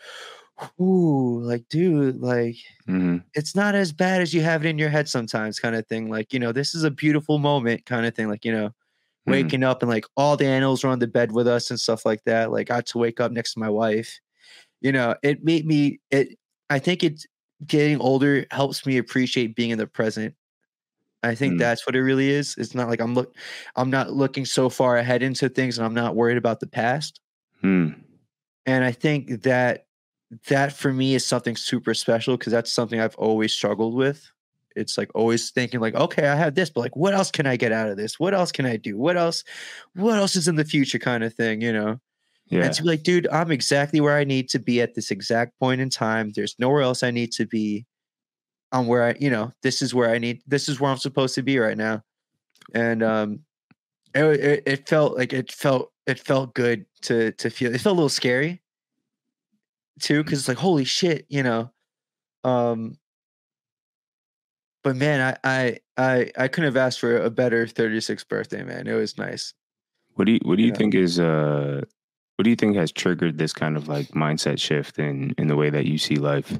Ooh, 0.79 1.39
like 1.41 1.67
dude, 1.69 2.17
like 2.21 2.57
hmm 2.85 3.17
it's 3.35 3.55
not 3.55 3.73
as 3.75 3.91
bad 3.91 4.21
as 4.21 4.31
you 4.33 4.41
have 4.41 4.63
it 4.65 4.69
in 4.69 4.77
your 4.77 4.89
head 4.89 5.09
sometimes, 5.09 5.59
kind 5.59 5.75
of 5.75 5.87
thing. 5.87 6.09
Like 6.09 6.33
you 6.33 6.39
know, 6.39 6.51
this 6.51 6.75
is 6.75 6.83
a 6.83 6.91
beautiful 6.91 7.39
moment, 7.39 7.85
kind 7.85 8.05
of 8.05 8.15
thing. 8.15 8.29
Like 8.29 8.45
you 8.45 8.51
know, 8.51 8.67
Mhm. 8.67 8.73
waking 9.27 9.63
up 9.63 9.81
and 9.83 9.89
like 9.91 10.05
all 10.17 10.37
the 10.37 10.47
animals 10.47 10.83
were 10.83 10.91
on 10.91 10.99
the 10.99 11.07
bed 11.07 11.31
with 11.33 11.47
us 11.47 11.69
and 11.71 11.79
stuff 11.79 12.05
like 12.05 12.23
that. 12.25 12.51
Like 12.51 12.71
I 12.71 12.77
had 12.77 12.87
to 12.87 12.97
wake 12.99 13.19
up 13.21 13.31
next 13.31 13.53
to 13.53 13.59
my 13.59 13.69
wife. 13.69 14.19
You 14.81 14.91
know, 14.93 15.15
it 15.23 15.43
made 15.45 15.65
me 15.67 16.01
it 16.11 16.37
I 16.71 16.79
think 16.79 17.03
it's 17.03 17.25
getting 17.67 17.99
older 18.01 18.45
helps 18.51 18.85
me 18.85 18.97
appreciate 18.97 19.55
being 19.55 19.71
in 19.71 19.79
the 19.79 19.87
present. 19.87 20.35
I 21.23 21.35
think 21.35 21.55
Mm. 21.55 21.59
that's 21.59 21.87
what 21.87 21.95
it 21.95 22.03
really 22.03 22.29
is. 22.31 22.55
It's 22.57 22.75
not 22.75 22.89
like 22.89 23.01
I'm 23.01 23.15
look 23.15 23.35
I'm 23.77 23.89
not 23.91 24.13
looking 24.13 24.45
so 24.45 24.69
far 24.69 24.97
ahead 24.97 25.23
into 25.23 25.49
things 25.49 25.77
and 25.79 25.85
I'm 25.85 25.93
not 25.95 26.15
worried 26.17 26.37
about 26.37 26.59
the 26.61 26.67
past. 26.67 27.19
Mm. 27.63 27.95
And 28.65 28.83
I 28.83 28.91
think 28.91 29.43
that 29.43 29.82
that 30.47 30.73
for 30.73 30.93
me 30.93 31.15
is 31.15 31.25
something 31.25 31.55
super 31.55 31.93
special 31.93 32.37
because 32.37 32.51
that's 32.51 32.71
something 32.71 32.99
I've 32.99 33.15
always 33.15 33.53
struggled 33.53 33.95
with. 33.95 34.29
It's 34.75 34.97
like 34.97 35.11
always 35.13 35.51
thinking 35.51 35.79
like, 35.79 35.95
okay, 35.95 36.27
I 36.27 36.35
have 36.35 36.55
this, 36.55 36.69
but 36.69 36.81
like, 36.81 36.95
what 36.95 37.13
else 37.13 37.31
can 37.31 37.45
I 37.45 37.57
get 37.57 37.71
out 37.71 37.89
of 37.89 37.97
this? 37.97 38.19
What 38.19 38.33
else 38.33 38.51
can 38.51 38.65
I 38.65 38.77
do? 38.77 38.97
What 38.97 39.17
else? 39.17 39.43
What 39.95 40.17
else 40.17 40.35
is 40.35 40.47
in 40.47 40.55
the 40.55 40.65
future? 40.65 40.99
Kind 40.99 41.23
of 41.23 41.33
thing, 41.33 41.61
you 41.61 41.71
know. 41.71 41.99
Yeah. 42.47 42.65
And 42.65 42.73
to 42.73 42.83
be 42.83 42.89
like, 42.89 43.03
dude, 43.03 43.27
I'm 43.31 43.51
exactly 43.51 44.01
where 44.01 44.17
I 44.17 44.23
need 44.23 44.49
to 44.49 44.59
be 44.59 44.81
at 44.81 44.95
this 44.95 45.11
exact 45.11 45.57
point 45.59 45.81
in 45.81 45.89
time. 45.89 46.31
There's 46.35 46.55
nowhere 46.59 46.81
else 46.81 47.03
I 47.03 47.11
need 47.11 47.31
to 47.33 47.45
be. 47.45 47.85
I'm 48.71 48.87
where 48.87 49.03
I, 49.03 49.15
you 49.19 49.29
know, 49.29 49.51
this 49.61 49.81
is 49.81 49.93
where 49.93 50.09
I 50.09 50.17
need. 50.17 50.41
This 50.47 50.67
is 50.67 50.79
where 50.79 50.91
I'm 50.91 50.97
supposed 50.97 51.35
to 51.35 51.43
be 51.43 51.59
right 51.59 51.77
now. 51.77 52.01
And 52.73 53.03
um, 53.03 53.39
it, 54.15 54.23
it, 54.23 54.63
it 54.65 54.89
felt 54.89 55.17
like 55.17 55.33
it 55.33 55.51
felt 55.51 55.91
it 56.07 56.19
felt 56.19 56.53
good 56.53 56.85
to 57.03 57.31
to 57.33 57.49
feel. 57.49 57.73
It 57.73 57.81
felt 57.81 57.93
a 57.93 57.97
little 57.97 58.09
scary 58.09 58.62
too, 59.99 60.23
because 60.23 60.39
it's 60.39 60.47
like, 60.47 60.57
holy 60.57 60.85
shit, 60.85 61.25
you 61.29 61.43
know. 61.43 61.71
Um, 62.43 62.97
but 64.83 64.95
man, 64.95 65.37
I 65.43 65.49
I 65.49 65.79
I 65.97 66.31
I 66.37 66.47
couldn't 66.47 66.67
have 66.67 66.77
asked 66.77 66.99
for 66.99 67.17
a 67.17 67.29
better 67.29 67.65
36th 67.65 68.27
birthday, 68.27 68.63
man. 68.63 68.87
It 68.87 68.93
was 68.93 69.17
nice. 69.17 69.53
What 70.15 70.25
do 70.25 70.33
you 70.33 70.39
What 70.43 70.57
do 70.57 70.63
you 70.63 70.69
Yeah. 70.69 70.75
think 70.75 70.95
is 70.95 71.19
uh 71.19 71.81
What 72.35 72.43
do 72.43 72.49
you 72.49 72.55
think 72.55 72.75
has 72.75 72.91
triggered 72.91 73.37
this 73.37 73.53
kind 73.53 73.77
of 73.77 73.87
like 73.87 74.07
mindset 74.09 74.59
shift 74.59 74.99
in 74.99 75.33
in 75.37 75.47
the 75.47 75.55
way 75.55 75.69
that 75.69 75.85
you 75.85 75.97
see 75.97 76.15
life? 76.15 76.57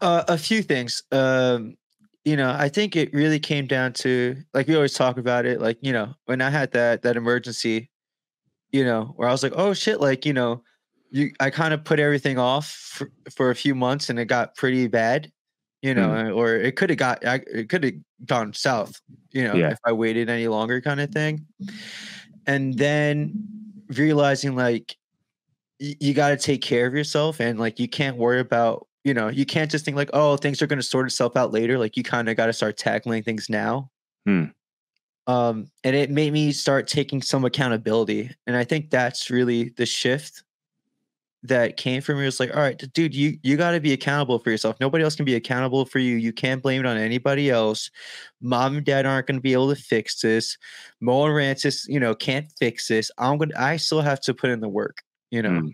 Uh, 0.00 0.24
a 0.28 0.36
few 0.36 0.62
things. 0.62 1.02
Um, 1.12 1.76
you 2.24 2.36
know, 2.36 2.50
I 2.50 2.68
think 2.68 2.96
it 2.96 3.12
really 3.14 3.38
came 3.38 3.66
down 3.66 3.92
to 3.94 4.36
like 4.52 4.66
we 4.66 4.74
always 4.74 4.94
talk 4.94 5.18
about 5.18 5.46
it. 5.46 5.60
Like 5.60 5.78
you 5.80 5.92
know, 5.92 6.14
when 6.24 6.40
I 6.40 6.50
had 6.50 6.72
that 6.72 7.02
that 7.02 7.16
emergency, 7.16 7.90
you 8.72 8.84
know, 8.84 9.12
where 9.16 9.28
I 9.28 9.32
was 9.32 9.42
like, 9.42 9.52
oh 9.54 9.74
shit, 9.74 10.00
like 10.00 10.26
you 10.26 10.32
know, 10.32 10.62
you 11.10 11.30
I 11.40 11.50
kind 11.50 11.72
of 11.74 11.84
put 11.84 12.00
everything 12.00 12.38
off 12.38 12.68
for, 12.70 13.10
for 13.30 13.50
a 13.50 13.54
few 13.54 13.74
months, 13.74 14.10
and 14.10 14.18
it 14.18 14.26
got 14.26 14.54
pretty 14.56 14.86
bad. 14.88 15.30
You 15.82 15.92
know, 15.94 16.08
Mm. 16.08 16.36
or 16.36 16.54
it 16.56 16.76
could 16.76 16.88
have 16.90 16.98
got 16.98 17.24
I- 17.26 17.42
it 17.52 17.68
could 17.68 17.84
have 17.84 17.94
gone 18.24 18.52
south. 18.54 19.00
You 19.32 19.44
know, 19.44 19.54
Yeah. 19.54 19.70
if 19.70 19.78
I 19.84 19.92
waited 19.92 20.30
any 20.30 20.48
longer, 20.48 20.80
kind 20.80 21.00
of 21.00 21.10
thing. 21.10 21.46
And 22.46 22.76
then 22.78 23.32
realizing 23.88 24.56
like 24.56 24.96
y- 25.80 25.96
you 26.00 26.14
got 26.14 26.30
to 26.30 26.36
take 26.36 26.62
care 26.62 26.86
of 26.86 26.94
yourself 26.94 27.40
and 27.40 27.58
like 27.60 27.78
you 27.78 27.88
can't 27.88 28.16
worry 28.16 28.40
about 28.40 28.86
you 29.04 29.12
know 29.12 29.28
you 29.28 29.44
can't 29.44 29.70
just 29.70 29.84
think 29.84 29.94
like 29.96 30.08
oh 30.14 30.38
things 30.38 30.62
are 30.62 30.66
going 30.66 30.78
to 30.78 30.82
sort 30.82 31.06
itself 31.06 31.36
out 31.36 31.52
later 31.52 31.78
like 31.78 31.94
you 31.96 32.02
kind 32.02 32.30
of 32.30 32.36
got 32.36 32.46
to 32.46 32.52
start 32.54 32.78
tackling 32.78 33.22
things 33.22 33.50
now 33.50 33.90
Hmm. 34.26 34.44
um 35.26 35.66
and 35.84 35.94
it 35.94 36.10
made 36.10 36.32
me 36.32 36.50
start 36.52 36.88
taking 36.88 37.20
some 37.20 37.44
accountability 37.44 38.30
and 38.46 38.56
i 38.56 38.64
think 38.64 38.88
that's 38.88 39.28
really 39.30 39.68
the 39.76 39.84
shift 39.84 40.42
that 41.44 41.76
came 41.76 42.00
from 42.00 42.18
me 42.18 42.24
was 42.24 42.40
like 42.40 42.54
all 42.56 42.62
right 42.62 42.82
dude 42.94 43.14
you 43.14 43.38
you 43.42 43.56
got 43.56 43.72
to 43.72 43.80
be 43.80 43.92
accountable 43.92 44.38
for 44.38 44.50
yourself. 44.50 44.76
Nobody 44.80 45.04
else 45.04 45.14
can 45.14 45.24
be 45.24 45.34
accountable 45.34 45.84
for 45.84 45.98
you. 45.98 46.16
You 46.16 46.32
can't 46.32 46.62
blame 46.62 46.80
it 46.80 46.86
on 46.86 46.96
anybody 46.96 47.50
else. 47.50 47.90
Mom 48.40 48.76
and 48.76 48.86
dad 48.86 49.06
aren't 49.06 49.26
going 49.26 49.36
to 49.36 49.42
be 49.42 49.52
able 49.52 49.72
to 49.74 49.80
fix 49.80 50.20
this. 50.20 50.56
Mo 51.00 51.26
and 51.26 51.34
Rances 51.34 51.86
you 51.88 52.00
know 52.00 52.14
can't 52.14 52.46
fix 52.58 52.88
this. 52.88 53.10
I'm 53.18 53.38
gonna 53.38 53.54
i 53.58 53.76
still 53.76 54.00
have 54.00 54.20
to 54.22 54.34
put 54.34 54.50
in 54.50 54.60
the 54.60 54.68
work 54.68 55.02
you 55.30 55.42
know? 55.42 55.50
Mm. 55.50 55.72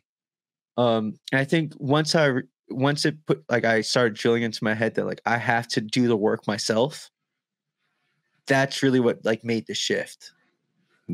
um 0.76 1.14
and 1.32 1.40
i 1.40 1.44
think 1.44 1.72
once 1.78 2.14
i 2.14 2.30
once 2.70 3.04
it 3.04 3.16
put 3.26 3.44
like 3.48 3.64
i 3.64 3.80
started 3.80 4.14
drilling 4.14 4.42
into 4.42 4.62
my 4.64 4.74
head 4.74 4.94
that 4.94 5.06
like 5.06 5.20
i 5.26 5.36
have 5.36 5.66
to 5.68 5.80
do 5.80 6.08
the 6.08 6.16
work 6.16 6.46
myself 6.46 7.10
that's 8.46 8.82
really 8.82 9.00
what 9.00 9.24
like 9.24 9.44
made 9.44 9.66
the 9.66 9.74
shift 9.74 10.32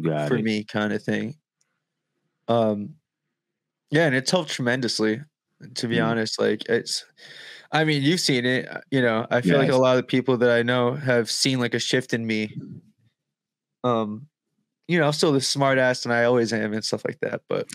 Got 0.00 0.28
for 0.28 0.36
it. 0.36 0.44
me 0.44 0.64
kind 0.64 0.92
of 0.92 1.02
thing. 1.02 1.36
Um 2.48 2.94
yeah 3.90 4.06
and 4.06 4.14
it's 4.14 4.30
helped 4.30 4.50
tremendously 4.50 5.20
to 5.74 5.88
be 5.88 5.96
Mm. 5.96 6.06
honest 6.10 6.38
like 6.40 6.64
it's 6.68 7.04
i 7.72 7.84
mean 7.84 8.02
you've 8.02 8.20
seen 8.20 8.44
it 8.44 8.68
uh, 8.68 8.80
you 8.90 9.00
know 9.00 9.26
i 9.30 9.40
feel 9.40 9.58
like 9.58 9.70
a 9.70 9.76
lot 9.76 9.96
of 9.98 10.06
people 10.06 10.36
that 10.38 10.50
i 10.50 10.62
know 10.62 10.92
have 10.94 11.30
seen 11.30 11.60
like 11.60 11.74
a 11.74 11.78
shift 11.78 12.12
in 12.12 12.26
me 12.26 12.54
um 13.84 14.26
you 14.88 14.98
know 14.98 15.06
i'm 15.06 15.12
still 15.12 15.32
the 15.32 15.40
smart 15.40 15.78
ass 15.78 16.04
and 16.04 16.12
i 16.12 16.24
always 16.24 16.52
am 16.52 16.72
and 16.72 16.84
stuff 16.84 17.04
like 17.04 17.18
that 17.20 17.42
but 17.48 17.66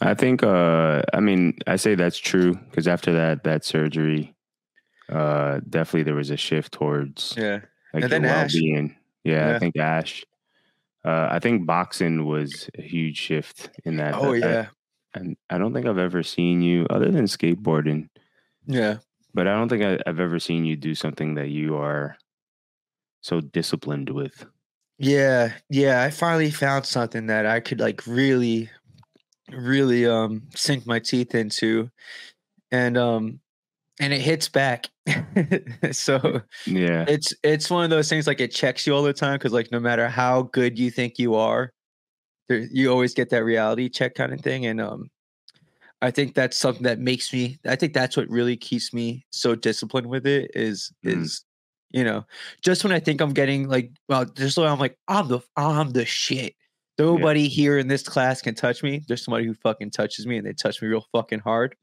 I 0.00 0.12
think 0.12 0.42
uh 0.42 1.02
I 1.14 1.20
mean 1.20 1.56
I 1.68 1.76
say 1.76 1.94
that's 1.94 2.18
true 2.18 2.54
because 2.68 2.88
after 2.88 3.12
that 3.12 3.44
that 3.44 3.64
surgery 3.64 4.34
uh 5.10 5.60
definitely 5.70 6.02
there 6.02 6.16
was 6.16 6.30
a 6.30 6.36
shift 6.36 6.72
towards 6.72 7.34
yeah 7.38 7.60
like 7.94 8.02
And 8.02 8.10
your 8.10 8.20
then 8.20 8.24
Ash. 8.24 8.52
well-being. 8.54 8.96
Yeah, 9.22 9.48
Yeah. 9.50 9.54
I 9.54 9.58
think 9.60 9.76
Ash. 9.76 10.24
Uh, 11.04 11.28
I 11.30 11.38
think 11.38 11.64
boxing 11.64 12.26
was 12.26 12.68
a 12.76 12.82
huge 12.82 13.16
shift 13.18 13.70
in 13.84 13.96
that. 13.98 14.14
oh 14.14 14.32
that- 14.32 14.40
yeah 14.42 14.66
and 15.14 15.36
I 15.50 15.58
don't 15.58 15.72
think 15.72 15.86
I've 15.86 15.98
ever 15.98 16.22
seen 16.22 16.62
you 16.62 16.86
other 16.90 17.10
than 17.10 17.24
skateboarding, 17.24 18.08
yeah 18.66 18.98
but 19.34 19.48
I 19.48 19.54
don't 19.54 19.68
think 19.68 19.82
I, 19.82 19.98
I've 20.06 20.20
ever 20.20 20.38
seen 20.38 20.64
you 20.64 20.76
do 20.76 20.94
something 20.94 21.34
that 21.34 21.48
you 21.48 21.76
are 21.76 22.16
so 23.20 23.40
disciplined 23.40 24.10
with. 24.10 24.46
Yeah, 24.98 25.52
yeah, 25.68 26.02
I 26.02 26.10
finally 26.10 26.52
found 26.52 26.86
something 26.86 27.26
that 27.26 27.44
I 27.46 27.58
could 27.60 27.80
like 27.80 28.06
really 28.06 28.70
really 29.50 30.06
um 30.06 30.42
sink 30.54 30.86
my 30.86 30.98
teeth 30.98 31.34
into 31.34 31.90
and 32.72 32.96
um 32.96 33.40
and 34.00 34.12
it 34.12 34.20
hits 34.20 34.48
back. 34.48 34.88
so 35.92 36.40
Yeah, 36.66 37.04
it's 37.08 37.34
it's 37.42 37.70
one 37.70 37.84
of 37.84 37.90
those 37.90 38.08
things 38.08 38.26
like 38.26 38.40
it 38.40 38.52
checks 38.52 38.86
you 38.86 38.94
all 38.94 39.02
the 39.02 39.12
time 39.12 39.38
cuz 39.40 39.52
like 39.52 39.72
no 39.72 39.80
matter 39.80 40.08
how 40.08 40.42
good 40.42 40.78
you 40.78 40.90
think 40.90 41.18
you 41.18 41.34
are 41.34 41.72
there, 42.48 42.58
you 42.70 42.90
always 42.90 43.14
get 43.14 43.30
that 43.30 43.44
reality 43.44 43.88
check 43.88 44.14
kind 44.14 44.32
of 44.32 44.40
thing 44.40 44.66
and 44.66 44.80
um 44.80 45.10
I 46.02 46.10
think 46.10 46.34
that's 46.34 46.58
something 46.58 46.82
that 46.82 46.98
makes 46.98 47.32
me 47.32 47.58
I 47.66 47.76
think 47.76 47.94
that's 47.94 48.16
what 48.16 48.28
really 48.28 48.56
keeps 48.56 48.92
me 48.92 49.24
so 49.30 49.54
disciplined 49.54 50.08
with 50.08 50.26
it 50.26 50.50
is 50.54 50.92
Mm. 51.04 51.22
is 51.22 51.44
you 51.90 52.04
know 52.04 52.24
just 52.62 52.84
when 52.84 52.92
I 52.92 53.00
think 53.00 53.20
I'm 53.20 53.32
getting 53.32 53.68
like 53.68 53.90
well 54.08 54.24
just 54.24 54.58
when 54.58 54.68
I'm 54.68 54.78
like 54.78 54.98
I'm 55.08 55.28
the 55.28 55.40
I'm 55.56 55.90
the 55.90 56.04
shit. 56.04 56.54
Nobody 56.98 57.48
here 57.48 57.76
in 57.78 57.88
this 57.88 58.04
class 58.04 58.40
can 58.40 58.54
touch 58.54 58.82
me. 58.84 59.02
There's 59.08 59.24
somebody 59.24 59.46
who 59.46 59.54
fucking 59.54 59.90
touches 59.90 60.26
me 60.28 60.36
and 60.36 60.46
they 60.46 60.52
touch 60.52 60.80
me 60.80 60.86
real 60.88 61.04
fucking 61.10 61.40
hard. 61.40 61.74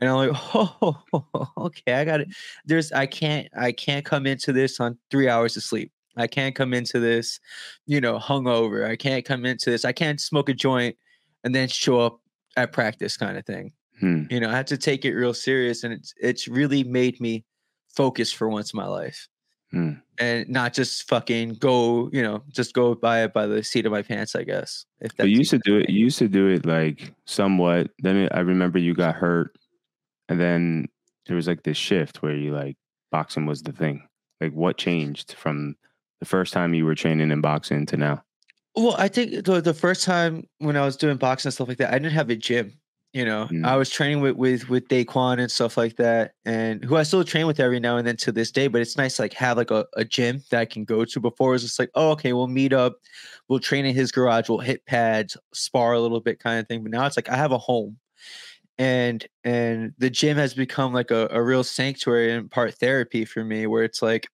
And 0.00 0.08
I'm 0.08 0.16
like 0.16 0.30
oh 0.54 1.52
okay 1.58 1.94
I 1.94 2.04
got 2.04 2.20
it. 2.20 2.28
There's 2.64 2.92
I 2.92 3.06
can't 3.06 3.48
I 3.56 3.72
can't 3.72 4.04
come 4.04 4.26
into 4.26 4.52
this 4.52 4.78
on 4.80 4.96
3 5.10 5.28
hours 5.28 5.56
of 5.56 5.62
sleep 5.64 5.90
I 6.16 6.26
can't 6.26 6.54
come 6.54 6.72
into 6.74 6.98
this 7.00 7.40
you 7.86 8.00
know 8.00 8.18
hungover 8.18 8.88
I 8.88 8.96
can't 8.96 9.24
come 9.24 9.44
into 9.44 9.70
this 9.70 9.84
I 9.84 9.92
can't 9.92 10.20
smoke 10.20 10.48
a 10.48 10.54
joint 10.54 10.96
and 11.44 11.54
then 11.54 11.68
show 11.68 12.00
up 12.00 12.20
at 12.56 12.72
practice 12.72 13.16
kind 13.16 13.36
of 13.36 13.44
thing 13.46 13.72
Hmm. 14.00 14.24
you 14.28 14.40
know 14.40 14.48
i 14.50 14.52
had 14.56 14.66
to 14.68 14.76
take 14.76 15.04
it 15.04 15.14
real 15.14 15.32
serious 15.34 15.84
and 15.84 15.92
it's 15.92 16.12
it's 16.20 16.48
really 16.48 16.82
made 16.82 17.20
me 17.20 17.44
focus 17.94 18.32
for 18.32 18.48
once 18.48 18.72
in 18.72 18.76
my 18.76 18.86
life 18.86 19.28
Hmm. 19.70 19.92
and 20.18 20.48
not 20.48 20.72
just 20.74 21.08
fucking 21.08 21.54
go 21.54 22.10
you 22.12 22.20
know 22.22 22.42
just 22.50 22.74
go 22.74 22.94
by 22.96 23.22
it 23.22 23.32
by 23.32 23.46
the 23.46 23.62
seat 23.62 23.86
of 23.86 23.92
my 23.92 24.02
pants 24.02 24.34
i 24.34 24.42
guess 24.42 24.84
if 25.00 25.16
But 25.16 25.28
you 25.30 25.36
used 25.38 25.50
to 25.50 25.60
do 25.64 25.78
it. 25.78 25.90
You 25.90 26.00
used 26.06 26.18
to 26.18 26.28
do 26.28 26.48
it 26.48 26.64
like 26.66 27.12
somewhat. 27.26 27.90
Then 28.00 28.28
I 28.32 28.40
remember 28.40 28.78
you 28.78 28.94
got 28.94 29.14
hurt, 29.16 29.56
and 30.28 30.40
then 30.40 30.86
there 31.26 31.36
was 31.36 31.46
like 31.48 31.62
this 31.62 31.76
shift 31.76 32.22
where 32.22 32.34
you 32.36 32.52
like 32.52 32.76
boxing 33.12 33.46
was 33.46 33.62
the 33.62 33.72
thing? 33.72 34.06
Like 34.40 34.52
what 34.52 34.76
changed 34.78 35.32
from 35.34 35.76
the 36.20 36.26
first 36.26 36.52
time 36.52 36.74
you 36.74 36.84
were 36.84 36.94
training 36.94 37.30
in 37.30 37.40
boxing 37.40 37.86
to 37.86 37.96
now? 37.96 38.24
Well, 38.76 38.96
I 38.98 39.08
think 39.08 39.44
the 39.44 39.60
the 39.60 39.74
first 39.74 40.04
time 40.04 40.48
when 40.58 40.76
I 40.76 40.84
was 40.84 40.96
doing 40.96 41.16
boxing 41.16 41.48
and 41.48 41.54
stuff 41.54 41.68
like 41.68 41.78
that, 41.78 41.94
I 41.94 41.98
didn't 41.98 42.12
have 42.12 42.30
a 42.30 42.36
gym. 42.36 42.72
You 43.12 43.24
know, 43.24 43.46
Mm. 43.48 43.64
I 43.64 43.76
was 43.76 43.90
training 43.90 44.20
with 44.22 44.34
with 44.36 44.68
with 44.68 44.88
Daquan 44.88 45.38
and 45.38 45.48
stuff 45.50 45.76
like 45.76 45.94
that, 45.96 46.32
and 46.44 46.84
who 46.84 46.96
I 46.96 47.04
still 47.04 47.22
train 47.22 47.46
with 47.46 47.60
every 47.60 47.78
now 47.78 47.96
and 47.96 48.04
then 48.06 48.16
to 48.18 48.32
this 48.32 48.50
day. 48.50 48.66
But 48.66 48.80
it's 48.80 48.96
nice 48.96 49.16
to 49.16 49.22
like 49.22 49.34
have 49.34 49.56
like 49.56 49.70
a, 49.70 49.86
a 49.96 50.04
gym 50.04 50.42
that 50.50 50.58
I 50.58 50.64
can 50.64 50.84
go 50.84 51.04
to. 51.04 51.20
Before 51.20 51.50
it 51.50 51.52
was 51.52 51.62
just 51.62 51.78
like, 51.78 51.90
oh, 51.94 52.10
okay, 52.12 52.32
we'll 52.32 52.48
meet 52.48 52.72
up, 52.72 52.96
we'll 53.48 53.60
train 53.60 53.86
in 53.86 53.94
his 53.94 54.10
garage, 54.10 54.48
we'll 54.48 54.58
hit 54.58 54.84
pads, 54.86 55.36
spar 55.52 55.92
a 55.92 56.00
little 56.00 56.20
bit, 56.20 56.40
kind 56.40 56.58
of 56.58 56.66
thing. 56.66 56.82
But 56.82 56.90
now 56.90 57.06
it's 57.06 57.16
like 57.16 57.28
I 57.30 57.36
have 57.36 57.52
a 57.52 57.58
home, 57.58 57.98
and 58.78 59.24
and 59.44 59.92
the 59.98 60.10
gym 60.10 60.36
has 60.36 60.52
become 60.52 60.92
like 60.92 61.12
a, 61.12 61.28
a 61.30 61.40
real 61.40 61.62
sanctuary 61.62 62.32
and 62.32 62.50
part 62.50 62.74
therapy 62.74 63.24
for 63.24 63.44
me, 63.44 63.68
where 63.68 63.84
it's 63.84 64.02
like 64.02 64.26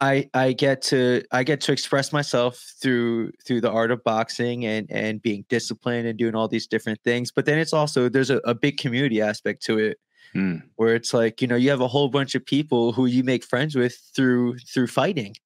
I 0.00 0.28
I 0.34 0.52
get 0.52 0.82
to 0.82 1.22
I 1.30 1.44
get 1.44 1.60
to 1.62 1.72
express 1.72 2.12
myself 2.12 2.74
through 2.80 3.32
through 3.46 3.60
the 3.60 3.70
art 3.70 3.90
of 3.90 4.02
boxing 4.04 4.66
and 4.66 4.90
and 4.90 5.22
being 5.22 5.44
disciplined 5.48 6.06
and 6.06 6.18
doing 6.18 6.34
all 6.34 6.48
these 6.48 6.66
different 6.66 7.00
things. 7.02 7.30
But 7.30 7.46
then 7.46 7.58
it's 7.58 7.72
also 7.72 8.08
there's 8.08 8.30
a, 8.30 8.38
a 8.38 8.54
big 8.54 8.76
community 8.78 9.20
aspect 9.20 9.62
to 9.64 9.78
it 9.78 9.98
Mm. 10.34 10.64
where 10.74 10.96
it's 10.96 11.14
like 11.14 11.40
you 11.40 11.46
know 11.46 11.54
you 11.54 11.70
have 11.70 11.80
a 11.80 11.86
whole 11.86 12.08
bunch 12.08 12.34
of 12.34 12.44
people 12.44 12.90
who 12.92 13.06
you 13.06 13.22
make 13.22 13.44
friends 13.44 13.76
with 13.76 13.96
through 14.16 14.58
through 14.58 14.88
fighting, 14.88 15.36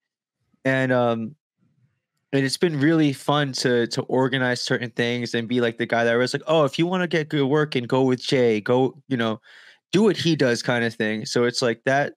and 0.64 0.90
um 0.93 1.37
and 2.33 2.47
it's 2.47 2.57
been 2.57 2.81
really 2.81 3.12
fun 3.12 3.52
to 3.52 3.87
to 3.88 4.00
organize 4.02 4.62
certain 4.62 4.88
things 4.90 5.35
and 5.35 5.47
be 5.47 5.61
like 5.61 5.76
the 5.76 5.85
guy 5.85 6.05
that 6.05 6.14
was 6.14 6.33
like 6.33 6.43
oh 6.47 6.64
if 6.64 6.78
you 6.78 6.87
want 6.87 7.02
to 7.02 7.07
get 7.07 7.28
good 7.28 7.45
work 7.47 7.75
and 7.75 7.87
go 7.87 8.02
with 8.02 8.23
Jay 8.23 8.62
go 8.62 8.95
you 9.09 9.17
know 9.19 9.40
do 9.93 10.02
what 10.02 10.17
he 10.17 10.35
does 10.37 10.62
kind 10.62 10.85
of 10.85 10.95
thing. 10.95 11.26
So 11.26 11.45
it's 11.45 11.61
like 11.61 11.83
that 11.85 12.14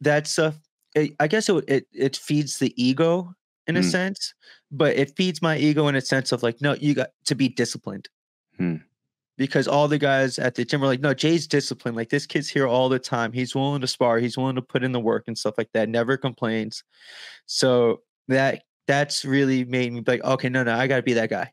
that 0.00 0.26
stuff 0.26 0.54
it, 0.94 1.12
I 1.20 1.26
guess 1.28 1.48
it, 1.48 1.64
it 1.68 1.86
it 1.92 2.16
feeds 2.16 2.58
the 2.58 2.72
ego 2.82 3.34
in 3.66 3.76
a 3.76 3.80
Mm. 3.80 3.90
sense, 3.90 4.34
but 4.70 4.96
it 4.96 5.14
feeds 5.16 5.42
my 5.42 5.56
ego 5.58 5.88
in 5.88 5.94
a 5.94 6.00
sense 6.00 6.32
of 6.32 6.42
like, 6.42 6.60
no, 6.60 6.74
you 6.74 6.94
got 6.94 7.10
to 7.26 7.34
be 7.34 7.48
disciplined. 7.48 8.08
Hmm. 8.56 8.76
Because 9.36 9.68
all 9.68 9.86
the 9.86 9.98
guys 9.98 10.38
at 10.38 10.56
the 10.56 10.64
gym 10.64 10.82
are 10.82 10.86
like, 10.86 11.00
no, 11.00 11.14
Jay's 11.14 11.46
disciplined. 11.46 11.96
Like 11.96 12.08
this 12.08 12.26
kid's 12.26 12.48
here 12.48 12.66
all 12.66 12.88
the 12.88 12.98
time. 12.98 13.32
He's 13.32 13.54
willing 13.54 13.80
to 13.82 13.86
spar. 13.86 14.18
He's 14.18 14.36
willing 14.36 14.56
to 14.56 14.62
put 14.62 14.82
in 14.82 14.90
the 14.92 14.98
work 14.98 15.24
and 15.28 15.38
stuff 15.38 15.54
like 15.58 15.70
that. 15.74 15.88
Never 15.88 16.16
complains. 16.16 16.82
So 17.46 18.00
that 18.28 18.62
that's 18.88 19.24
really 19.24 19.64
made 19.64 19.92
me 19.92 20.00
be 20.00 20.12
like, 20.12 20.24
okay, 20.24 20.48
no, 20.48 20.64
no, 20.64 20.74
I 20.74 20.86
gotta 20.86 21.02
be 21.02 21.12
that 21.12 21.30
guy. 21.30 21.52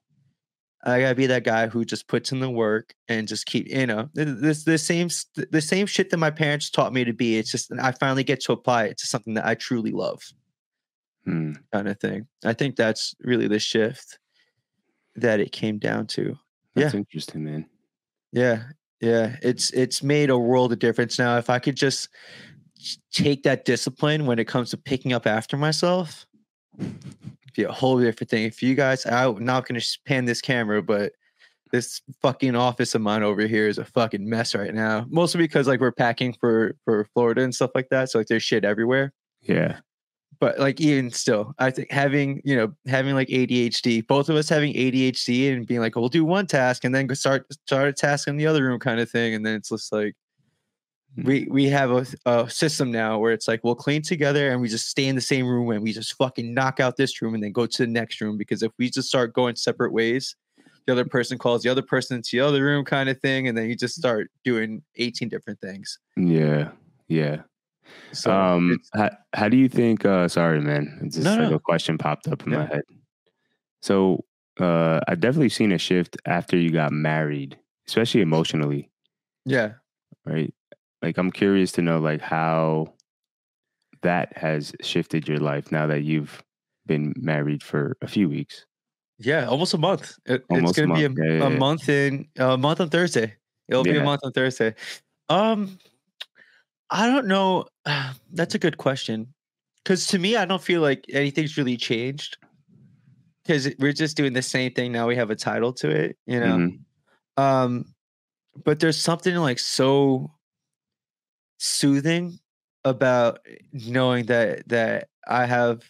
I 0.86 1.00
gotta 1.00 1.16
be 1.16 1.26
that 1.28 1.44
guy 1.44 1.68
who 1.68 1.84
just 1.84 2.08
puts 2.08 2.32
in 2.32 2.40
the 2.40 2.50
work 2.50 2.94
and 3.08 3.28
just 3.28 3.46
keep, 3.48 3.68
you 3.68 3.88
know, 3.88 4.10
this 4.14 4.64
the 4.64 4.78
same 4.78 5.10
the 5.50 5.62
same 5.62 5.88
shit 5.88 6.12
that 6.12 6.18
my 6.18 6.30
parents 6.32 6.70
taught 6.70 6.94
me 6.94 7.04
to 7.04 7.14
be. 7.14 7.38
It's 7.38 7.52
just 7.52 7.72
I 7.82 7.92
finally 7.92 8.24
get 8.24 8.42
to 8.42 8.52
apply 8.52 8.86
it 8.86 8.98
to 9.00 9.08
something 9.08 9.34
that 9.34 9.46
I 9.46 9.56
truly 9.56 9.92
love, 9.92 10.22
Mm. 11.28 11.58
kind 11.74 11.88
of 11.88 12.00
thing. 12.00 12.28
I 12.44 12.54
think 12.54 12.76
that's 12.76 13.16
really 13.20 13.48
the 13.48 13.58
shift 13.60 14.20
that 15.16 15.40
it 15.40 15.52
came 15.52 15.80
down 15.80 16.06
to. 16.08 16.38
That's 16.76 16.94
interesting, 16.94 17.44
man. 17.46 17.66
Yeah, 18.32 18.64
yeah, 19.02 19.38
it's 19.42 19.72
it's 19.72 20.04
made 20.04 20.30
a 20.30 20.38
world 20.38 20.72
of 20.72 20.80
difference 20.80 21.18
now. 21.18 21.38
If 21.38 21.50
I 21.50 21.58
could 21.58 21.76
just 21.76 22.10
take 23.12 23.44
that 23.44 23.66
discipline 23.66 24.26
when 24.26 24.38
it 24.38 24.46
comes 24.46 24.70
to 24.70 24.78
picking 24.78 25.14
up 25.14 25.26
after 25.26 25.58
myself, 25.58 26.28
a 27.64 27.72
whole 27.72 28.00
different 28.00 28.30
thing. 28.30 28.44
If 28.44 28.62
you 28.62 28.76
guys, 28.76 29.06
I'm 29.06 29.44
not 29.44 29.68
going 29.68 29.80
to 29.80 30.00
pan 30.06 30.26
this 30.26 30.42
camera, 30.42 30.82
but 30.82 31.14
this 31.72 32.02
fucking 32.22 32.56
office 32.56 32.96
of 32.96 33.02
mine 33.02 33.24
over 33.24 33.48
here 33.48 33.68
is 33.68 33.78
a 33.78 33.86
fucking 33.86 34.28
mess 34.28 34.56
right 34.56 34.74
now. 34.74 35.06
Mostly 35.10 35.40
because 35.40 35.68
like 35.68 35.80
we're 35.80 35.92
packing 35.92 36.34
for 36.34 36.76
for 36.86 37.06
Florida 37.14 37.42
and 37.42 37.54
stuff 37.54 37.72
like 37.76 37.90
that, 37.90 38.10
so 38.10 38.20
like 38.20 38.28
there's 38.28 38.44
shit 38.44 38.64
everywhere. 38.64 39.14
Yeah. 39.42 39.80
But 40.40 40.60
like 40.60 40.82
even 40.82 41.12
still, 41.12 41.54
I 41.60 41.72
think 41.72 41.92
having 41.92 42.42
you 42.44 42.56
know 42.56 42.74
having 42.88 43.16
like 43.16 43.30
ADHD, 43.30 44.06
both 44.06 44.30
of 44.30 44.36
us 44.36 44.50
having 44.50 44.74
ADHD 44.74 45.54
and 45.54 45.66
being 45.66 45.80
like, 45.80 45.96
we'll 45.96 46.10
do 46.10 46.26
one 46.26 46.46
task 46.46 46.84
and 46.84 46.94
then 46.94 47.14
start 47.16 47.46
start 47.66 47.88
a 47.88 47.94
task 47.94 48.28
in 48.28 48.38
the 48.38 48.48
other 48.48 48.64
room, 48.64 48.80
kind 48.80 49.00
of 49.00 49.10
thing, 49.10 49.34
and 49.34 49.46
then 49.46 49.56
it's 49.56 49.70
just 49.70 49.92
like. 49.92 50.16
We 51.24 51.48
we 51.50 51.66
have 51.66 51.92
a, 51.92 52.06
a 52.26 52.50
system 52.50 52.92
now 52.92 53.18
where 53.20 53.32
it's 53.32 53.48
like 53.48 53.64
we'll 53.64 53.76
clean 53.76 54.02
together 54.02 54.50
and 54.52 54.62
we 54.62 54.68
just 54.68 54.90
stay 54.90 55.06
in 55.06 55.16
the 55.16 55.22
same 55.22 55.48
room 55.48 55.70
and 55.72 55.82
we 55.82 55.94
just 55.94 56.14
fucking 56.16 56.54
knock 56.54 56.80
out 56.80 56.98
this 56.98 57.22
room 57.22 57.34
and 57.34 57.44
then 57.44 57.52
go 57.52 57.66
to 57.66 57.86
the 57.86 57.92
next 57.92 58.20
room 58.22 58.38
because 58.38 58.62
if 58.64 58.72
we 58.78 58.90
just 58.90 59.08
start 59.08 59.34
going 59.34 59.56
separate 59.56 59.94
ways, 59.94 60.36
the 60.86 60.92
other 60.92 61.06
person 61.06 61.38
calls 61.38 61.64
the 61.64 61.70
other 61.70 61.82
person 61.82 62.18
into 62.18 62.30
the 62.34 62.42
other 62.42 62.64
room, 62.64 62.84
kind 62.84 63.10
of 63.10 63.20
thing, 63.22 63.48
and 63.48 63.58
then 63.58 63.70
you 63.70 63.76
just 63.76 63.96
start 63.96 64.30
doing 64.44 64.82
eighteen 64.98 65.30
different 65.30 65.60
things. 65.62 66.00
Yeah. 66.18 66.72
Yeah. 67.08 67.44
So 68.14 68.32
um 68.32 68.80
how, 68.94 69.12
how 69.34 69.48
do 69.50 69.58
you 69.58 69.70
think 69.70 70.06
uh 70.06 70.28
sorry 70.28 70.60
man 70.60 71.00
it's 71.04 71.16
just 71.16 71.26
No, 71.26 71.36
like 71.36 71.50
no. 71.52 71.56
a 71.56 71.60
question 71.60 71.98
popped 71.98 72.28
up 72.28 72.44
in 72.44 72.54
my 72.54 72.66
head 72.66 72.82
so 73.84 74.26
uh 74.60 75.00
i've 75.08 75.20
definitely 75.20 75.50
seen 75.50 75.72
a 75.72 75.78
shift 75.78 76.18
after 76.26 76.58
you 76.58 76.72
got 76.72 76.92
married 76.92 77.60
especially 77.88 78.22
emotionally 78.22 78.90
yeah. 79.46 79.74
right 80.26 80.52
like 81.06 81.18
i'm 81.18 81.32
curious 81.32 81.72
to 81.72 81.82
know 81.82 82.00
like 82.00 82.22
how 82.22 82.94
that 84.02 84.36
has 84.38 84.74
shifted 84.82 85.28
your 85.28 85.38
life 85.40 85.72
now 85.72 85.88
that 85.88 86.04
you've 86.04 86.44
been 86.86 87.14
married 87.18 87.64
for 87.64 87.96
a 88.02 88.08
few 88.08 88.28
weeks 88.30 88.66
Yeah, 89.18 89.48
almost 89.48 89.74
a 89.74 89.78
month. 89.78 90.14
It- 90.26 90.44
Almost 90.50 90.78
it's 90.78 90.86
gonna 90.86 91.00
be 91.00 91.06
a, 91.06 91.10
month. 91.10 91.20
Yeah, 91.24 91.38
yeah, 91.40 91.48
a 91.48 91.52
yeah. 91.52 91.58
month 91.58 91.90
in 91.90 92.28
a 92.38 92.58
month 92.58 92.82
on 92.82 92.90
Thursday. 92.90 93.34
It'll 93.70 93.84
be 93.84 93.96
a 93.98 94.04
month 94.04 94.22
on 94.24 94.32
Thursday. 94.34 94.76
Um, 95.30 95.80
I 96.92 97.08
don't 97.08 97.26
know. 97.28 97.66
That's 98.34 98.56
a 98.56 98.60
good 98.60 98.78
question. 98.78 99.34
Because 99.82 100.06
to 100.08 100.20
me, 100.20 100.36
I 100.36 100.44
don't 100.44 100.62
feel 100.62 100.82
like 100.82 101.06
anything's 101.10 101.56
really 101.58 101.78
changed. 101.78 102.38
Because 103.42 103.70
we're 103.80 103.94
just 103.96 104.18
doing 104.18 104.34
the 104.34 104.42
same 104.44 104.74
thing 104.74 104.92
now. 104.92 105.08
We 105.08 105.16
have 105.16 105.32
a 105.32 105.36
title 105.36 105.72
to 105.80 105.90
it, 105.90 106.18
you 106.28 106.40
know. 106.42 106.58
Mhm. 106.58 106.80
Um, 107.42 107.86
but 108.66 108.80
there's 108.82 109.00
something 109.00 109.34
like 109.38 109.60
so 109.60 110.30
soothing 111.58 112.40
about 112.84 113.40
knowing 113.74 114.26
that 114.28 114.68
that 114.70 115.10
I 115.28 115.46
have 115.46 115.84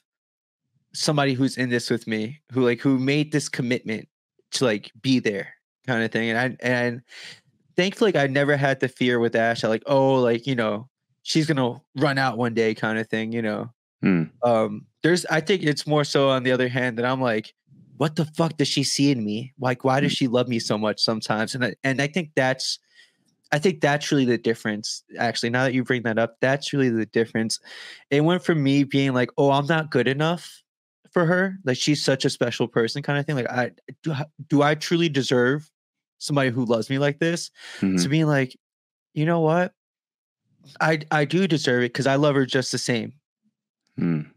somebody 0.93 1.33
who's 1.33 1.57
in 1.57 1.69
this 1.69 1.89
with 1.89 2.07
me, 2.07 2.41
who 2.51 2.63
like 2.63 2.79
who 2.79 2.97
made 2.99 3.31
this 3.31 3.49
commitment 3.49 4.07
to 4.51 4.65
like 4.65 4.91
be 5.01 5.19
there, 5.19 5.53
kind 5.87 6.03
of 6.03 6.11
thing. 6.11 6.29
And 6.29 6.39
I 6.39 6.57
and 6.65 7.01
thankfully, 7.75 8.11
like, 8.13 8.23
I 8.23 8.27
never 8.27 8.55
had 8.55 8.79
the 8.79 8.87
fear 8.87 9.19
with 9.19 9.35
Ash. 9.35 9.63
I 9.63 9.67
like, 9.67 9.83
oh, 9.87 10.15
like 10.15 10.47
you 10.47 10.55
know, 10.55 10.87
she's 11.23 11.45
gonna 11.47 11.81
run 11.95 12.17
out 12.17 12.37
one 12.37 12.53
day, 12.53 12.73
kind 12.73 12.97
of 12.99 13.07
thing. 13.09 13.31
You 13.31 13.41
know, 13.41 13.69
Mm. 14.03 14.29
um 14.43 14.85
there's 15.03 15.25
i 15.27 15.39
think 15.39 15.63
it's 15.63 15.87
more 15.87 16.03
so 16.03 16.29
on 16.29 16.43
the 16.43 16.51
other 16.51 16.67
hand 16.67 16.97
that 16.97 17.05
i'm 17.05 17.21
like 17.21 17.53
what 17.95 18.17
the 18.17 18.25
fuck 18.25 18.55
does 18.57 18.67
she 18.67 18.83
see 18.83 19.09
in 19.09 19.23
me 19.23 19.53
like 19.57 19.85
why 19.85 20.01
does 20.01 20.11
she 20.11 20.27
love 20.27 20.49
me 20.49 20.59
so 20.59 20.77
much 20.77 20.99
sometimes 21.01 21.55
and 21.55 21.63
I, 21.65 21.75
and 21.83 22.01
i 22.01 22.05
think 22.05 22.31
that's 22.35 22.77
i 23.51 23.59
think 23.59 23.81
that's 23.81 24.11
really 24.11 24.25
the 24.25 24.37
difference 24.37 25.03
actually 25.17 25.49
now 25.49 25.63
that 25.63 25.73
you 25.73 25.83
bring 25.83 26.03
that 26.03 26.17
up 26.17 26.35
that's 26.41 26.73
really 26.73 26.89
the 26.89 27.05
difference 27.07 27.59
it 28.09 28.21
went 28.21 28.43
from 28.43 28.61
me 28.63 28.83
being 28.83 29.13
like 29.13 29.29
oh 29.37 29.51
i'm 29.51 29.67
not 29.67 29.91
good 29.91 30.07
enough 30.07 30.61
for 31.11 31.25
her 31.25 31.57
like 31.63 31.77
she's 31.77 32.03
such 32.03 32.25
a 32.25 32.29
special 32.29 32.67
person 32.67 33.01
kind 33.01 33.17
of 33.19 33.25
thing 33.25 33.35
like 33.35 33.49
i 33.49 33.71
do, 34.03 34.11
I- 34.11 34.25
do 34.49 34.61
i 34.61 34.75
truly 34.75 35.09
deserve 35.09 35.69
somebody 36.17 36.49
who 36.49 36.65
loves 36.65 36.89
me 36.89 36.97
like 36.97 37.19
this 37.19 37.51
Mhm. 37.79 38.01
to 38.01 38.09
being 38.09 38.25
like 38.27 38.57
you 39.13 39.25
know 39.25 39.41
what 39.41 39.73
i 40.81 40.99
i 41.11 41.23
do 41.25 41.47
deserve 41.47 41.83
it 41.83 41.93
because 41.93 42.07
i 42.07 42.15
love 42.15 42.35
her 42.35 42.45
just 42.45 42.71
the 42.71 42.77
same 42.77 43.13
Mm. 43.99 44.29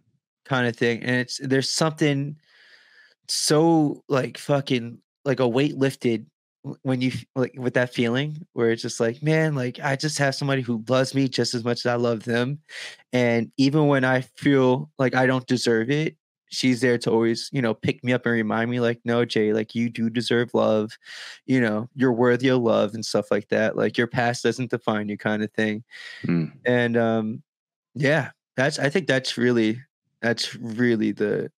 kind 0.44 0.68
of 0.68 0.76
thing. 0.76 1.02
And 1.02 1.16
it's 1.16 1.40
there's 1.42 1.68
something 1.68 2.36
so 3.28 4.04
like 4.08 4.38
fucking 4.38 4.98
like 5.24 5.40
a 5.40 5.48
weight 5.48 5.76
lifted 5.76 6.26
when 6.82 7.00
you 7.00 7.12
like 7.36 7.54
with 7.56 7.74
that 7.74 7.92
feeling 7.94 8.46
where 8.52 8.70
it's 8.70 8.82
just 8.82 9.00
like, 9.00 9.22
man, 9.22 9.54
like 9.54 9.80
I 9.80 9.96
just 9.96 10.18
have 10.18 10.34
somebody 10.34 10.62
who 10.62 10.84
loves 10.88 11.14
me 11.14 11.28
just 11.28 11.54
as 11.54 11.64
much 11.64 11.80
as 11.80 11.86
I 11.86 11.94
love 11.96 12.24
them. 12.24 12.58
And 13.12 13.50
even 13.56 13.86
when 13.86 14.04
I 14.04 14.22
feel 14.36 14.90
like 14.98 15.14
I 15.14 15.26
don't 15.26 15.46
deserve 15.46 15.90
it, 15.90 16.16
she's 16.50 16.80
there 16.80 16.96
to 16.98 17.10
always, 17.10 17.50
you 17.52 17.60
know, 17.60 17.74
pick 17.74 18.02
me 18.02 18.12
up 18.12 18.24
and 18.24 18.32
remind 18.32 18.70
me, 18.70 18.80
like, 18.80 19.00
no, 19.04 19.24
Jay, 19.24 19.52
like 19.52 19.74
you 19.74 19.90
do 19.90 20.08
deserve 20.10 20.54
love. 20.54 20.96
You 21.46 21.60
know, 21.60 21.88
you're 21.94 22.12
worthy 22.12 22.48
of 22.48 22.62
love 22.62 22.94
and 22.94 23.04
stuff 23.04 23.30
like 23.30 23.48
that. 23.48 23.76
Like 23.76 23.98
your 23.98 24.06
past 24.06 24.42
doesn't 24.44 24.70
define 24.70 25.08
you, 25.08 25.18
kind 25.18 25.42
of 25.42 25.52
thing 25.52 25.84
Mm. 26.26 26.52
and 26.64 26.96
um 26.96 27.42
yeah 27.94 28.30
that's 28.56 28.78
i 28.78 28.88
think 28.88 29.06
that's 29.06 29.38
really 29.38 29.80
that's 30.20 30.54
really 30.56 31.12
the 31.12 31.50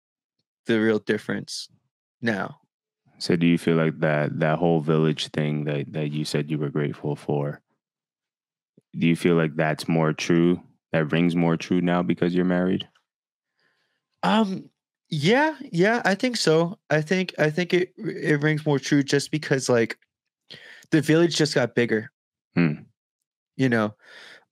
the 0.65 0.79
real 0.79 0.99
difference 0.99 1.69
now 2.21 2.58
So 3.19 3.35
do 3.35 3.45
you 3.45 3.57
feel 3.57 3.75
like 3.75 3.99
that 3.99 4.39
that 4.39 4.57
whole 4.59 4.81
village 4.81 5.27
thing 5.27 5.65
that 5.65 5.93
that 5.93 6.11
you 6.11 6.25
said 6.25 6.49
you 6.49 6.57
were 6.57 6.69
grateful 6.69 7.15
for? 7.15 7.61
Do 8.93 9.07
you 9.07 9.15
feel 9.15 9.33
like 9.35 9.55
that's 9.55 9.87
more 9.87 10.13
true? 10.13 10.61
That 10.91 11.11
rings 11.11 11.35
more 11.35 11.57
true 11.57 11.81
now 11.81 12.03
because 12.03 12.35
you're 12.35 12.45
married? 12.45 12.87
um 14.23 14.69
yeah 15.09 15.55
yeah 15.71 16.01
i 16.05 16.13
think 16.13 16.37
so 16.37 16.77
i 16.89 17.01
think 17.01 17.33
i 17.39 17.49
think 17.49 17.73
it 17.73 17.93
it 17.97 18.41
rings 18.41 18.65
more 18.65 18.79
true 18.79 19.03
just 19.03 19.31
because 19.31 19.69
like 19.69 19.97
the 20.91 21.01
village 21.01 21.35
just 21.35 21.55
got 21.55 21.75
bigger 21.75 22.11
Hmm. 22.55 22.89
you 23.55 23.69
know 23.69 23.95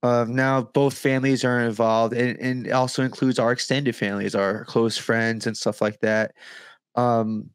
Uh, 0.03 0.25
now 0.29 0.61
both 0.63 0.97
families 0.97 1.45
are 1.45 1.61
involved, 1.61 2.13
and, 2.13 2.39
and 2.39 2.71
also 2.71 3.03
includes 3.03 3.39
our 3.39 3.51
extended 3.51 3.95
families, 3.95 4.35
our 4.35 4.65
close 4.65 4.97
friends, 4.97 5.47
and 5.47 5.57
stuff 5.57 5.81
like 5.81 5.99
that. 6.01 6.35
Um, 6.95 7.49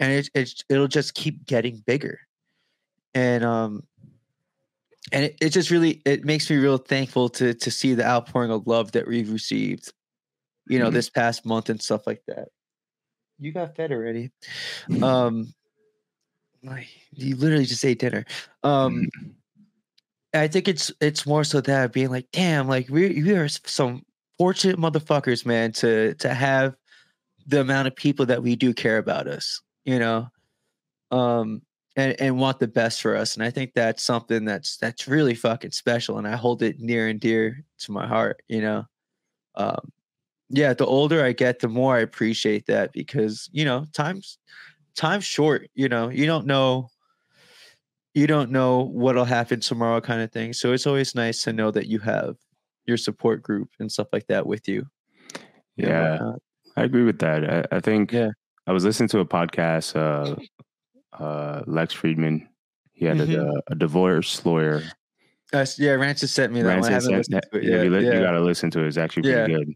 and 0.00 0.12
it, 0.12 0.30
it 0.34 0.64
it'll 0.68 0.88
just 0.88 1.14
keep 1.14 1.46
getting 1.46 1.82
bigger, 1.86 2.18
and 3.14 3.44
um, 3.44 3.82
and 5.12 5.24
it, 5.24 5.36
it 5.40 5.50
just 5.50 5.70
really 5.70 6.02
it 6.04 6.24
makes 6.24 6.50
me 6.50 6.56
real 6.56 6.78
thankful 6.78 7.28
to 7.30 7.54
to 7.54 7.70
see 7.70 7.94
the 7.94 8.04
outpouring 8.06 8.50
of 8.50 8.66
love 8.66 8.92
that 8.92 9.06
we've 9.06 9.30
received, 9.32 9.92
you 10.68 10.78
know, 10.78 10.90
Mhm. 10.90 10.94
this 10.94 11.10
past 11.10 11.46
month 11.46 11.70
and 11.70 11.80
stuff 11.80 12.06
like 12.06 12.22
that. 12.26 12.48
You 13.38 13.52
got 13.52 13.76
fed 13.76 13.92
already. 13.92 14.30
Um, 15.02 15.52
like, 16.62 16.88
you 17.12 17.36
literally 17.36 17.66
just 17.66 17.84
ate 17.84 17.98
dinner. 17.98 18.24
Um, 18.62 19.06
Mhm. 19.14 19.34
I 20.34 20.48
think 20.48 20.68
it's 20.68 20.92
it's 21.00 21.26
more 21.26 21.44
so 21.44 21.60
that 21.60 21.92
being 21.92 22.10
like, 22.10 22.28
damn, 22.32 22.68
like 22.68 22.88
we 22.88 23.22
we 23.22 23.32
are 23.34 23.48
some 23.48 24.04
fortunate 24.38 24.78
motherfuckers, 24.78 25.46
man, 25.46 25.72
to 25.72 26.14
to 26.14 26.34
have 26.34 26.76
the 27.46 27.60
amount 27.60 27.86
of 27.88 27.94
people 27.96 28.26
that 28.26 28.42
we 28.42 28.56
do 28.56 28.74
care 28.74 28.98
about 28.98 29.28
us, 29.28 29.62
you 29.86 29.98
know, 29.98 30.28
um, 31.10 31.62
and 31.96 32.20
and 32.20 32.38
want 32.38 32.58
the 32.58 32.68
best 32.68 33.00
for 33.00 33.16
us. 33.16 33.34
And 33.34 33.42
I 33.44 33.50
think 33.50 33.72
that's 33.74 34.02
something 34.02 34.44
that's 34.44 34.76
that's 34.76 35.08
really 35.08 35.34
fucking 35.34 35.70
special, 35.70 36.18
and 36.18 36.28
I 36.28 36.36
hold 36.36 36.62
it 36.62 36.78
near 36.80 37.08
and 37.08 37.18
dear 37.18 37.64
to 37.78 37.92
my 37.92 38.06
heart, 38.06 38.42
you 38.48 38.60
know. 38.60 38.84
Um, 39.54 39.92
yeah, 40.50 40.74
the 40.74 40.86
older 40.86 41.24
I 41.24 41.32
get, 41.32 41.60
the 41.60 41.68
more 41.68 41.96
I 41.96 42.00
appreciate 42.00 42.66
that 42.66 42.92
because 42.92 43.48
you 43.52 43.64
know, 43.64 43.86
time's 43.94 44.38
time's 44.96 45.24
short. 45.24 45.70
You 45.74 45.88
know, 45.88 46.10
you 46.10 46.26
don't 46.26 46.46
know 46.46 46.90
you 48.16 48.26
don't 48.26 48.50
know 48.50 48.84
what'll 48.94 49.26
happen 49.26 49.60
tomorrow 49.60 50.00
kind 50.00 50.22
of 50.22 50.32
thing. 50.32 50.54
So 50.54 50.72
it's 50.72 50.86
always 50.86 51.14
nice 51.14 51.42
to 51.42 51.52
know 51.52 51.70
that 51.70 51.86
you 51.86 51.98
have 51.98 52.36
your 52.86 52.96
support 52.96 53.42
group 53.42 53.68
and 53.78 53.92
stuff 53.92 54.08
like 54.10 54.26
that 54.28 54.46
with 54.46 54.66
you. 54.66 54.86
and 55.76 55.88
Yeah. 55.88 56.32
I 56.78 56.84
agree 56.84 57.04
with 57.04 57.18
that. 57.18 57.44
I, 57.44 57.76
I 57.76 57.80
think 57.80 58.12
Yeah. 58.12 58.30
I 58.66 58.72
was 58.72 58.84
listening 58.84 59.08
to 59.10 59.20
a 59.20 59.24
podcast. 59.26 59.94
Uh, 59.96 60.36
uh, 61.22 61.62
Lex 61.66 61.94
Fridman, 61.94 62.46
he 62.92 63.04
had 63.06 63.18
Mhm. 63.18 63.36
a, 63.68 63.72
a 63.72 63.74
divorce 63.74 64.44
lawyer. 64.44 64.82
That's- 65.52 65.78
yeah, 65.78 65.92
Rance 65.92 66.20
just 66.20 66.34
sent 66.34 66.52
me 66.52 66.62
that 66.62 66.80
one. 66.80 66.84
I 66.84 66.94
Ransom 66.94 67.12
haven't 67.12 67.24
said 67.24 67.34
listened 67.34 67.34
that- 67.34 67.52
to 67.52 67.58
it 67.58 67.64
yeah, 67.64 67.82
you, 67.82 67.90
li- 67.90 68.04
you 68.06 68.20
got 68.22 68.32
to 68.32 68.40
listen 68.40 68.70
to 68.72 68.80
it. 68.80 68.88
It's 68.88 68.96
actually 68.96 69.22
pretty 69.32 69.54
good. 69.54 69.74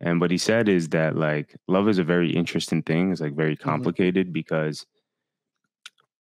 And 0.00 0.20
what 0.20 0.30
he 0.32 0.38
said 0.38 0.68
is 0.68 0.88
that 0.88 1.16
like 1.16 1.54
love 1.68 1.88
is 1.88 1.98
a 1.98 2.04
very 2.04 2.30
interesting 2.32 2.82
thing. 2.82 3.12
It's 3.12 3.20
like 3.20 3.34
very 3.36 3.56
Mhm. 3.56 3.60
complicated 3.60 4.32
because 4.32 4.84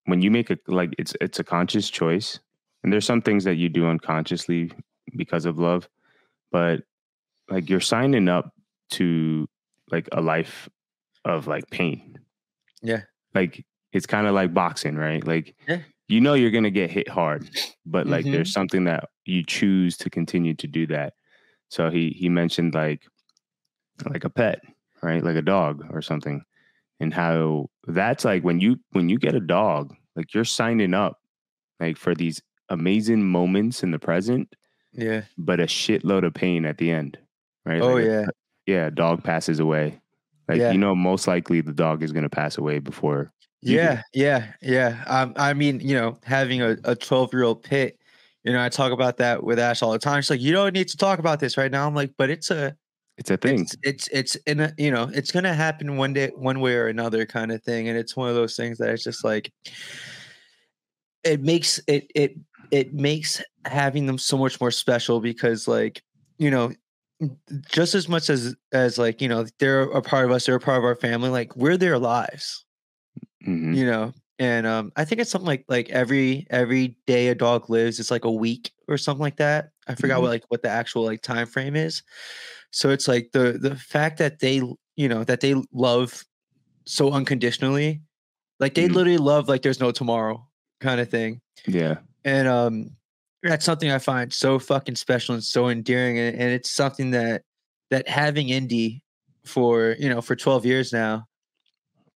when 0.05 0.21
you 0.21 0.29
make 0.31 0.49
a 0.51 0.57
like 0.67 0.93
it's 0.99 1.15
it's 1.19 1.39
a 1.39 1.43
conscious 1.43 1.89
choice, 1.89 2.39
and 2.83 2.93
there's 2.93 3.05
some 3.05 3.21
things 3.21 3.43
that 3.43 3.55
you 3.55 3.69
do 3.69 3.87
unconsciously 3.87 4.71
because 5.15 5.45
of 5.45 5.57
love, 5.57 5.89
but 6.51 6.83
like 7.49 7.69
you're 7.69 7.79
signing 7.81 8.29
up 8.29 8.53
to 8.91 9.47
like 9.91 10.07
a 10.11 10.21
life 10.21 10.69
of 11.25 11.47
like 11.47 11.67
pain. 11.71 12.10
Yeah. 12.81 13.01
Like 13.33 13.65
it's 13.93 14.05
kind 14.05 14.27
of 14.27 14.33
like 14.33 14.53
boxing, 14.53 14.95
right? 14.95 15.25
Like 15.25 15.55
Yeah. 15.67 15.81
you 16.07 16.21
know 16.21 16.33
you're 16.33 16.51
gonna 16.51 16.71
get 16.71 16.91
hit 16.91 17.07
hard, 17.09 17.49
but 17.85 18.07
like 18.07 18.25
Mhm. 18.25 18.31
there's 18.33 18.51
something 18.53 18.85
that 18.85 19.09
you 19.25 19.43
choose 19.43 19.97
to 19.97 20.09
continue 20.09 20.53
to 20.55 20.67
do 20.67 20.87
that. 20.87 21.13
So 21.69 21.89
he 21.89 22.09
he 22.09 22.29
mentioned 22.29 22.73
like 22.73 23.03
like 24.09 24.23
a 24.23 24.29
pet, 24.29 24.61
right? 25.03 25.23
Like 25.23 25.35
a 25.35 25.41
dog 25.41 25.85
or 25.91 26.01
something. 26.01 26.43
And 26.99 27.13
how 27.13 27.69
that's 27.87 28.25
like 28.25 28.43
when 28.43 28.59
you 28.59 28.77
when 28.91 29.09
you 29.09 29.17
get 29.19 29.35
a 29.35 29.39
dog, 29.39 29.93
like 30.15 30.33
you're 30.33 30.45
signing 30.45 30.93
up 30.93 31.17
like 31.79 31.97
for 31.97 32.13
these 32.15 32.41
amazing 32.69 33.23
moments 33.23 33.83
in 33.83 33.91
the 33.91 33.99
present, 33.99 34.53
Yeah. 34.93 35.23
but 35.37 35.59
a 35.59 35.65
shitload 35.65 36.25
of 36.25 36.33
pain 36.33 36.65
at 36.65 36.77
the 36.77 36.91
end. 36.91 37.17
Right? 37.65 37.81
Oh 37.81 37.93
Like 37.95 38.03
a- 38.05 38.07
yeah. 38.07 38.25
yeah, 38.65 38.85
a 38.87 38.91
dog 38.91 39.23
passes 39.23 39.59
away. 39.59 40.00
Like 40.51 40.59
Yeah. 40.59 40.71
you 40.71 40.77
know, 40.77 40.95
most 40.95 41.27
likely 41.27 41.61
the 41.61 41.73
dog 41.73 42.03
is 42.03 42.11
gonna 42.11 42.29
pass 42.29 42.57
away 42.57 42.79
before 42.79 43.31
you 43.61 43.77
do. 43.77 43.83
Yeah, 43.83 44.01
yeah, 44.13 44.53
yeah. 44.61 45.03
Um, 45.07 45.33
I 45.37 45.53
mean, 45.53 45.79
you 45.79 45.95
know, 45.95 46.17
having 46.23 46.61
a, 46.61 46.77
a 46.83 46.95
12 46.95 47.33
year 47.33 47.43
old 47.43 47.63
pit, 47.63 47.97
you 48.43 48.51
know, 48.53 48.63
I 48.63 48.69
talk 48.69 48.91
about 48.91 49.17
that 49.17 49.43
with 49.43 49.59
Ash 49.59 49.81
all 49.83 49.91
the 49.91 49.99
time. 49.99 50.21
She's 50.21 50.29
like, 50.31 50.41
you 50.41 50.51
don't 50.51 50.73
need 50.73 50.87
to 50.89 50.97
talk 50.97 51.19
about 51.19 51.39
this 51.39 51.57
right 51.57 51.71
now. 51.71 51.87
I'm 51.87 51.93
like, 51.95 52.11
but 52.17 52.29
it's 52.29 52.49
a 52.51 52.75
It's 53.17 53.29
a 53.29 53.37
thing. 53.37 53.61
it's 53.61 53.75
it's 53.83 54.07
it's 54.09 54.35
in 54.47 54.59
a 54.61 54.73
you 54.77 54.89
know, 54.91 55.09
it's 55.13 55.31
gonna 55.31 55.53
happen 55.53 55.95
one 55.97 56.13
day, 56.13 56.31
one 56.35 56.59
way 56.59 56.75
or 56.75 56.87
another 56.87 57.25
kind 57.25 57.51
of 57.51 57.61
thing. 57.63 57.87
And 57.87 57.97
it's 57.97 58.15
one 58.15 58.29
of 58.29 58.35
those 58.35 58.55
things 58.55 58.77
that 58.79 58.89
it's 58.89 59.03
just 59.03 59.23
like 59.23 59.51
it 61.23 61.41
makes 61.41 61.79
it 61.87 62.11
it 62.15 62.35
it 62.71 62.93
makes 62.93 63.41
having 63.65 64.05
them 64.05 64.17
so 64.17 64.37
much 64.37 64.59
more 64.59 64.71
special 64.71 65.19
because 65.19 65.67
like, 65.67 66.01
you 66.39 66.49
know, 66.49 66.71
just 67.71 67.95
as 67.95 68.07
much 68.09 68.29
as 68.29 68.55
as 68.71 68.97
like, 68.97 69.21
you 69.21 69.27
know, 69.27 69.45
they're 69.59 69.83
a 69.83 70.01
part 70.01 70.25
of 70.25 70.31
us, 70.31 70.45
they're 70.45 70.55
a 70.55 70.59
part 70.59 70.77
of 70.77 70.83
our 70.83 70.95
family, 70.95 71.29
like 71.29 71.55
we're 71.55 71.77
their 71.77 71.99
lives 71.99 72.65
Mhm. 73.45 73.75
you 73.75 73.85
know 73.85 74.13
and 74.39 74.67
um 74.67 74.91
i 74.95 75.03
think 75.03 75.19
it's 75.19 75.29
something 75.31 75.47
like 75.47 75.65
like 75.67 75.89
every 75.89 76.45
every 76.51 76.95
day 77.07 77.27
a 77.29 77.35
dog 77.35 77.69
lives 77.69 77.99
it's 77.99 78.11
like 78.11 78.23
a 78.23 78.31
week 78.31 78.71
or 78.87 78.97
something 78.97 79.21
like 79.21 79.37
that 79.37 79.71
i 79.87 79.95
forgot 79.95 80.19
Mhm. 80.19 80.21
what 80.21 80.29
like 80.29 80.43
what 80.49 80.61
the 80.61 80.69
actual 80.69 81.03
like 81.03 81.21
time 81.21 81.47
frame 81.47 81.75
is 81.75 82.03
so 82.71 82.89
it's 82.91 83.07
like 83.07 83.31
the 83.33 83.57
the 83.59 83.75
fact 83.75 84.19
that 84.19 84.39
they 84.39 84.61
you 84.95 85.09
know 85.09 85.23
that 85.23 85.41
they 85.41 85.55
love 85.73 86.23
so 86.85 87.11
unconditionally 87.11 88.01
like 88.59 88.75
they 88.75 88.87
Mhm. 88.87 88.93
literally 88.95 89.17
love 89.17 89.49
like 89.49 89.63
there's 89.63 89.79
no 89.79 89.91
tomorrow 89.91 90.47
kind 90.79 91.01
of 91.01 91.09
thing 91.09 91.41
Yeah. 91.67 91.97
and 92.23 92.47
um 92.47 92.91
that's 93.43 93.65
something 93.65 93.91
i 93.91 93.97
find 93.97 94.31
so 94.31 94.59
fucking 94.59 94.95
special 94.95 95.33
and 95.33 95.43
so 95.43 95.69
endearing 95.69 96.17
and, 96.19 96.35
and 96.37 96.51
it's 96.51 96.71
something 96.71 97.11
that 97.11 97.43
that 97.89 98.07
having 98.07 98.47
indie 98.47 99.01
for 99.45 99.95
you 99.99 100.09
know 100.09 100.21
for 100.21 100.35
12 100.35 100.65
years 100.65 100.93
now 100.93 101.25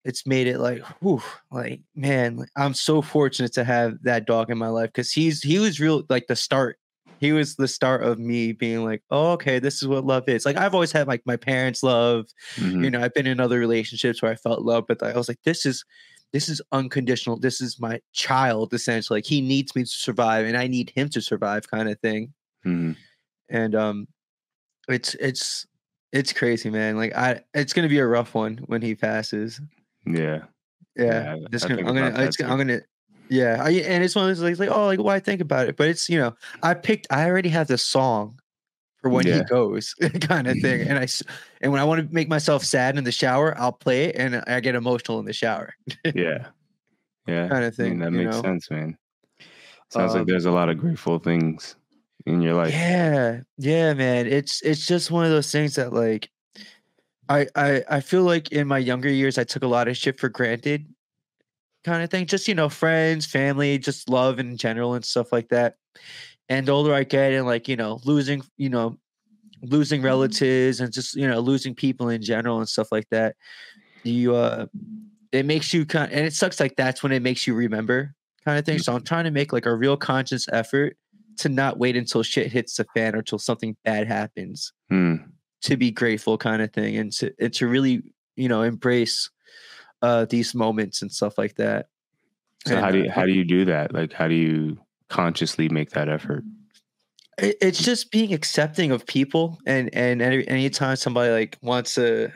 it's 0.04 0.28
made 0.28 0.46
it 0.48 0.60
like 0.60 0.84
whew, 1.02 1.22
like 1.52 1.82
man 1.96 2.46
i'm 2.56 2.74
so 2.74 3.02
fortunate 3.02 3.54
to 3.54 3.64
have 3.64 3.98
that 4.04 4.26
dog 4.28 4.52
in 4.52 4.58
my 4.58 4.68
life 4.68 4.90
because 4.90 5.12
he's 5.12 5.42
he 5.42 5.58
was 5.60 5.80
real 5.80 6.04
like 6.10 6.28
the 6.28 6.36
start. 6.36 6.78
He 7.18 7.32
was 7.32 7.56
the 7.56 7.68
start 7.68 8.04
of 8.04 8.20
me 8.20 8.52
being 8.52 8.84
like 8.84 9.02
oh, 9.10 9.32
okay 9.32 9.58
this 9.58 9.82
is 9.82 9.88
what 9.88 10.06
love 10.06 10.28
is. 10.30 10.46
Like 10.46 10.58
i've 10.58 10.74
always 10.76 10.92
had 10.92 11.08
like 11.08 11.24
my 11.26 11.38
parents 11.38 11.82
love. 11.82 12.26
Mhm. 12.58 12.84
you 12.84 12.92
know 12.92 13.02
i've 13.02 13.14
been 13.14 13.26
in 13.26 13.40
other 13.40 13.58
relationships 13.58 14.22
where 14.22 14.32
i 14.32 14.36
felt 14.36 14.62
love 14.62 14.84
but 14.88 15.02
i 15.02 15.14
was 15.18 15.28
like 15.28 15.40
this 15.44 15.66
is 15.66 15.84
this 16.36 16.50
is 16.50 16.62
unconditional 16.74 17.38
this 17.39 17.62
is 17.62 17.80
my 17.80 17.98
child 18.12 18.74
essentially 18.74 19.17
like 19.19 19.26
he 19.26 19.39
needs 19.39 19.74
me 19.74 19.84
to 19.84 19.89
survive 19.89 20.45
and 20.45 20.58
i 20.58 20.67
need 20.67 20.89
him 20.89 21.08
to 21.08 21.21
survive 21.21 21.71
kind 21.71 21.88
of 21.88 21.98
thing 22.02 22.34
Mhm. 22.65 22.98
and 23.50 23.74
um 23.74 24.08
it's 24.89 25.15
it's 25.15 25.65
it's 26.12 26.34
crazy 26.34 26.69
man 26.69 26.98
like 26.98 27.15
i 27.15 27.39
it's 27.54 27.71
gonna 27.71 27.88
be 27.88 28.00
a 28.00 28.06
rough 28.06 28.34
one 28.36 28.58
when 28.65 28.82
he 28.82 28.95
passes 28.95 29.62
Yeah. 30.06 30.43
yeah, 30.98 31.36
Yeah, 31.36 31.36
I 31.63 31.67
gonna, 31.67 31.88
I'm 31.88 31.95
gonna, 31.95 32.24
it's, 32.26 32.36
too. 32.36 32.43
I'm 32.43 32.58
gonna, 32.58 32.82
yeah, 33.30 33.63
I, 33.63 33.69
and 33.71 34.04
it's 34.04 34.13
one 34.15 34.30
of 34.30 34.38
those 34.38 34.43
like, 34.43 34.60
like, 34.60 34.78
oh, 34.78 34.86
like, 34.88 35.00
why 35.00 35.19
think 35.19 35.41
about 35.41 35.67
it? 35.69 35.78
But 35.78 35.88
it's, 35.88 36.10
you 36.10 36.19
know, 36.19 36.36
I 36.62 36.74
picked, 36.74 37.08
I 37.10 37.26
already 37.30 37.50
have 37.50 37.67
the 37.67 37.78
song 37.78 38.39
for 39.06 39.12
when 39.12 39.28
Yeah. 39.28 39.38
he 39.38 39.44
goes, 39.44 39.94
kind 40.22 40.48
of 40.48 40.58
thing. 40.62 40.82
And 40.88 40.98
i 40.98 41.06
and 41.62 41.72
when 41.72 41.80
I 41.80 41.84
want 41.84 42.08
to 42.08 42.12
make 42.12 42.28
myself 42.28 42.63
sad 42.63 42.98
in 42.98 43.04
the 43.04 43.12
shower, 43.12 43.56
I'll 43.56 43.72
play 43.72 44.06
it, 44.06 44.15
and 44.15 44.44
I 44.48 44.60
get 44.62 44.74
emotional 44.74 45.20
in 45.20 45.26
the 45.26 45.34
shower, 45.34 45.76
Yeah. 46.15 46.48
Yeah. 47.28 47.48
kind 47.48 47.63
of 47.65 47.76
I 47.80 47.84
mean, 47.84 47.91
thing. 47.91 48.00
that 48.00 48.12
makes 48.12 48.36
know? 48.38 48.41
sense, 48.41 48.72
man. 48.72 48.98
Sounds 49.89 50.13
like 50.13 50.22
Um, 50.22 50.26
there's 50.28 50.46
a 50.46 50.52
lot 50.52 50.70
of 50.70 50.80
grateful 50.80 51.20
things 51.20 51.76
in 52.26 52.41
your 52.41 52.56
life. 52.56 52.74
Yeah, 52.74 53.41
yeah, 53.60 53.94
man. 53.94 54.26
It's 54.26 54.63
it's 54.63 54.88
just 54.88 55.12
one 55.12 55.24
of 55.24 55.30
those 55.30 55.52
things 55.52 55.76
that 55.76 55.94
like 55.94 56.32
I 57.30 57.46
I 57.56 57.84
I 57.88 58.00
feel 58.00 58.24
like 58.24 58.52
in 58.52 58.68
my 58.68 58.80
younger 58.80 59.10
years 59.10 59.38
I 59.38 59.44
took 59.44 59.62
a 59.62 59.68
lot 59.68 59.88
of 59.88 59.96
shit 59.98 60.20
for 60.20 60.30
granted 60.30 60.88
kind 61.84 62.02
of 62.04 62.10
thing. 62.10 62.26
Just 62.26 62.48
you 62.48 62.56
know, 62.56 62.70
friends, 62.70 63.28
family, 63.28 63.78
just 63.78 64.10
love 64.10 64.39
in 64.39 64.58
general 64.58 64.96
and 64.96 65.06
stuff 65.06 65.32
like 65.32 65.50
that. 65.50 65.76
And 66.50 66.68
the 66.68 66.72
older 66.72 66.94
I 66.94 67.04
get 67.04 67.34
and 67.34 67.46
like, 67.46 67.68
you 67.68 67.76
know, 67.76 68.00
losing, 68.06 68.44
you 68.58 68.70
know, 68.70 68.98
losing 69.64 70.02
relatives 70.02 70.80
and 70.80 70.94
just, 70.94 71.16
you 71.16 71.28
know, 71.28 71.40
losing 71.40 71.76
people 71.76 72.10
in 72.10 72.22
general 72.22 72.60
and 72.60 72.70
stuff 72.70 72.90
like 72.92 73.08
that, 73.12 73.36
you 74.04 74.36
uh 74.36 74.68
it 75.32 75.46
makes 75.46 75.74
you 75.74 75.86
kind 75.86 76.12
and 76.12 76.26
it 76.26 76.34
sucks 76.34 76.60
like 76.60 76.76
that's 76.78 77.04
when 77.04 77.12
it 77.12 77.22
makes 77.22 77.48
you 77.48 77.54
remember 77.56 78.14
kind 78.46 78.60
of 78.60 78.66
thing. 78.66 78.80
So 78.80 78.94
I'm 78.96 79.04
trying 79.04 79.26
to 79.26 79.32
make 79.32 79.54
like 79.54 79.66
a 79.66 79.76
real 79.76 79.98
conscious 79.98 80.48
effort 80.54 80.98
to 81.38 81.50
not 81.50 81.80
wait 81.80 81.96
until 81.98 82.24
shit 82.24 82.52
hits 82.52 82.78
the 82.78 82.86
fan 82.96 83.16
or 83.16 83.22
till 83.22 83.40
something 83.40 83.76
bad 83.84 84.08
happens 84.08 84.72
Hmm. 84.90 85.16
to 85.64 85.78
be 85.78 85.92
grateful 85.92 86.38
kind 86.38 86.62
of 86.62 86.72
thing 86.74 86.96
and 86.98 87.12
to 87.14 87.34
and 87.40 87.54
to 87.56 87.68
really 87.68 88.04
you 88.36 88.48
know 88.48 88.62
embrace 88.62 89.30
uh 90.02 90.26
these 90.26 90.54
moments 90.56 91.02
and 91.02 91.12
stuff 91.12 91.38
like 91.38 91.56
that 91.56 91.88
So 92.68 92.76
And, 92.76 92.86
how 92.86 92.92
do 92.92 93.00
uh, 93.00 93.04
you, 93.04 93.12
how 93.12 93.26
do 93.26 93.32
you 93.34 93.44
do 93.46 93.66
that? 93.66 93.94
Like 93.94 94.14
how 94.14 94.28
do 94.28 94.36
you 94.36 94.78
consciously 95.10 95.70
make 95.70 95.91
that 95.91 96.10
effort? 96.10 96.44
it's 97.38 97.84
just 97.84 98.12
being 98.12 98.34
accepting 98.34 98.91
of 98.91 99.06
people 99.06 99.60
and 99.65 99.94
and 99.94 100.22
any 100.22 100.48
anytime 100.48 100.96
somebody 100.96 101.32
like 101.34 101.58
wants 101.62 101.96
to 101.96 102.32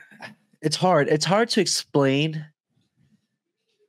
it's 0.62 0.76
hard. 0.76 1.08
It's 1.08 1.24
hard 1.24 1.48
to 1.52 1.62
explain. 1.62 2.46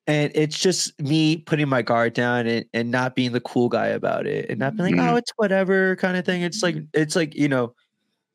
And 0.07 0.31
it's 0.37 0.57
just 0.59 1.01
me 1.01 1.37
putting 1.39 1.69
my 1.69 1.83
guard 1.83 2.15
down 2.15 2.47
and, 2.47 2.65
and 2.73 2.91
not 2.93 3.17
being 3.17 3.33
the 3.33 3.41
cool 3.41 3.69
guy 3.69 3.89
about 3.89 4.27
it 4.27 4.49
and 4.49 4.59
not 4.59 4.77
being 4.77 4.97
like 4.97 5.05
Mhm. 5.05 5.13
oh 5.13 5.17
it's 5.17 5.33
whatever 5.37 5.97
kind 5.97 6.17
of 6.17 6.25
thing. 6.25 6.43
It's 6.43 6.63
like 6.63 6.77
it's 6.95 7.17
like 7.17 7.35
you 7.35 7.49
know 7.49 7.75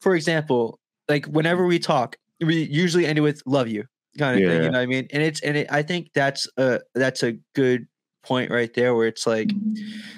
for 0.02 0.16
example 0.16 0.80
like 1.08 1.26
whenever 1.28 1.66
we 1.66 1.80
talk 1.80 2.18
we 2.42 2.64
usually 2.64 3.06
end 3.06 3.18
it 3.18 3.22
with 3.22 3.42
love 3.46 3.68
you 3.70 3.86
kind 4.18 4.38
of 4.38 4.50
thing 4.50 4.64
you 4.64 4.70
know 4.70 4.78
what 4.80 4.84
i 4.84 4.86
mean? 4.86 5.08
And 5.14 5.24
it's 5.24 5.40
and 5.42 5.56
it, 5.58 5.68
i 5.72 5.82
think 5.82 6.10
that's 6.14 6.48
a 6.58 6.82
that's 6.94 7.24
a 7.24 7.38
good 7.54 7.88
point 8.26 8.52
right 8.52 8.74
there 8.74 8.96
where 8.96 9.08
it's 9.08 9.28
like 9.28 9.54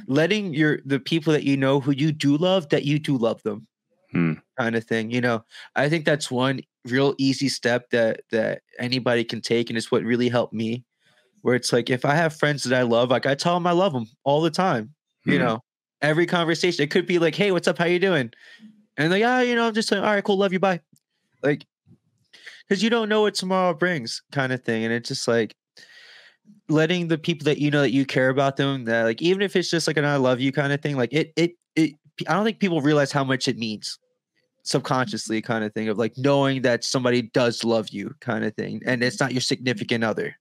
letting 0.07 0.53
your 0.53 0.79
the 0.85 0.99
people 0.99 1.33
that 1.33 1.43
you 1.43 1.57
know 1.57 1.79
who 1.79 1.91
you 1.91 2.11
do 2.11 2.37
love 2.37 2.69
that 2.69 2.85
you 2.85 2.99
do 2.99 3.17
love 3.17 3.41
them 3.43 3.67
Hmm. 4.11 4.33
kind 4.57 4.75
of 4.75 4.85
thing 4.85 5.11
you 5.11 5.21
know? 5.21 5.43
I 5.75 5.89
think 5.89 6.05
that's 6.05 6.31
one 6.31 6.61
real 6.85 7.13
easy 7.17 7.49
step 7.49 7.89
that 7.91 8.21
that 8.31 8.61
anybody 8.79 9.23
can 9.25 9.41
take 9.41 9.69
and 9.69 9.77
it's 9.77 9.91
what 9.91 10.03
really 10.03 10.29
helped 10.29 10.53
me 10.53 10.85
where 11.41 11.55
it's 11.55 11.73
like 11.73 11.89
if 11.89 12.05
i 12.05 12.15
have 12.15 12.33
friends 12.33 12.63
that 12.63 12.77
i 12.79 12.83
love 12.83 13.09
like 13.11 13.25
i 13.25 13.35
tell 13.35 13.53
them 13.53 13.67
i 13.67 13.71
love 13.73 13.91
them 13.93 14.05
all 14.23 14.41
the 14.41 14.49
time 14.51 14.93
you 15.25 15.37
Hmm. 15.37 15.45
know? 15.45 15.63
Every 16.01 16.25
conversation 16.25 16.83
it 16.83 16.91
could 16.91 17.05
be 17.05 17.19
like 17.19 17.35
hey 17.35 17.51
what's 17.51 17.67
up? 17.67 17.77
How 17.77 17.85
you 17.85 17.99
doing? 17.99 18.31
And 18.97 19.11
like 19.11 19.23
ah 19.25 19.41
you 19.41 19.55
know 19.55 19.67
i'm 19.67 19.73
just 19.73 19.91
like 19.91 19.99
all 20.01 20.07
right 20.15 20.23
cool 20.23 20.37
love 20.37 20.53
you 20.53 20.59
bye. 20.59 20.79
Like 21.43 21.65
because 22.67 22.81
you 22.83 22.89
don't 22.89 23.09
know 23.09 23.21
what 23.21 23.35
tomorrow 23.35 23.73
brings 23.73 24.21
kind 24.31 24.53
of 24.53 24.63
thing 24.63 24.85
and 24.85 24.93
it's 24.93 25.09
just 25.09 25.27
like 25.27 25.55
letting 26.69 27.07
the 27.07 27.17
people 27.17 27.45
that 27.45 27.57
you 27.59 27.71
know 27.71 27.81
that 27.81 27.91
you 27.91 28.05
care 28.05 28.29
about 28.29 28.57
them 28.57 28.83
that 28.85 29.03
like 29.03 29.21
even 29.21 29.41
if 29.41 29.55
it's 29.55 29.69
just 29.69 29.87
like 29.87 29.97
an 29.97 30.05
i 30.05 30.15
love 30.17 30.39
you 30.39 30.51
kind 30.51 30.73
of 30.73 30.81
thing 30.81 30.97
like 30.97 31.13
it 31.13 31.31
it 31.35 31.51
it 31.75 31.93
i 32.27 32.33
don't 32.33 32.43
think 32.43 32.59
people 32.59 32.81
realize 32.81 33.11
how 33.11 33.23
much 33.23 33.47
it 33.47 33.57
means 33.57 33.99
subconsciously 34.63 35.41
kind 35.41 35.63
of 35.63 35.73
thing 35.73 35.87
of 35.87 35.97
like 35.97 36.13
knowing 36.17 36.61
that 36.61 36.83
somebody 36.83 37.21
does 37.21 37.63
love 37.63 37.87
you 37.89 38.13
kind 38.19 38.43
of 38.43 38.53
thing 38.55 38.81
and 38.85 39.01
it's 39.01 39.19
not 39.19 39.31
your 39.31 39.41
significant 39.41 40.03
other 40.03 40.35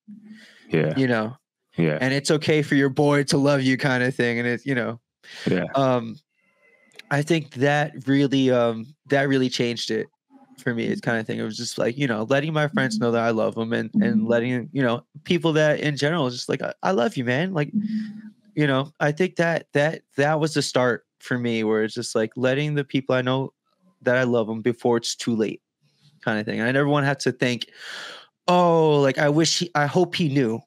Yeah. 0.68 0.94
you 0.96 1.06
know 1.06 1.36
Yeah. 1.76 1.98
and 2.00 2.12
it's 2.12 2.30
okay 2.32 2.62
for 2.62 2.74
your 2.74 2.88
boy 2.88 3.22
to 3.24 3.36
love 3.38 3.62
you 3.62 3.76
kind 3.76 4.02
of 4.02 4.14
thing 4.14 4.38
and 4.40 4.48
it's 4.48 4.66
you 4.66 4.74
know 4.74 4.98
Yeah. 5.48 5.66
um 5.76 6.16
i 7.12 7.22
think 7.22 7.52
that 7.54 7.92
really 8.08 8.50
um 8.50 8.86
that 9.10 9.28
really 9.28 9.48
changed 9.48 9.92
it 9.92 10.08
for 10.58 10.74
me 10.74 10.84
it's 10.84 11.00
kind 11.00 11.18
of 11.18 11.26
thing 11.26 11.38
it 11.38 11.42
was 11.42 11.56
just 11.56 11.78
like 11.78 11.96
you 11.98 12.06
know 12.06 12.26
letting 12.28 12.52
my 12.52 12.66
friends 12.68 12.98
know 12.98 13.10
that 13.10 13.22
i 13.22 13.30
love 13.30 13.54
them 13.54 13.72
and 13.72 13.90
and 14.00 14.26
letting 14.26 14.68
you 14.72 14.82
know 14.82 15.04
people 15.24 15.52
that 15.52 15.80
in 15.80 15.96
general 15.96 16.30
just 16.30 16.48
like 16.48 16.62
i, 16.62 16.72
I 16.82 16.90
love 16.92 17.16
you 17.16 17.24
man. 17.24 17.52
Like 17.52 17.72
you 18.54 18.66
know 18.66 18.92
i 19.00 19.12
think 19.12 19.36
that 19.36 19.66
that 19.74 20.02
that 20.16 20.40
was 20.40 20.54
the 20.54 20.62
start 20.62 21.04
for 21.20 21.38
me 21.38 21.62
where 21.64 21.84
it's 21.84 21.94
just 21.94 22.14
like 22.14 22.32
letting 22.36 22.74
the 22.74 22.84
people 22.84 23.14
i 23.14 23.22
know 23.22 23.52
that 24.02 24.16
i 24.16 24.22
love 24.22 24.46
them 24.46 24.62
before 24.62 24.96
it's 24.96 25.14
too 25.14 25.36
late 25.36 25.60
kind 26.24 26.40
of 26.40 26.46
thing. 26.46 26.58
And 26.58 26.68
i 26.68 26.72
never 26.72 26.88
want 26.88 27.04
to 27.04 27.08
have 27.08 27.18
to 27.18 27.32
think 27.32 27.70
oh 28.48 29.00
like 29.00 29.18
i 29.18 29.28
wish 29.28 29.58
he 29.58 29.70
i 29.74 29.86
hope 29.86 30.14
he 30.14 30.28
knew. 30.28 30.60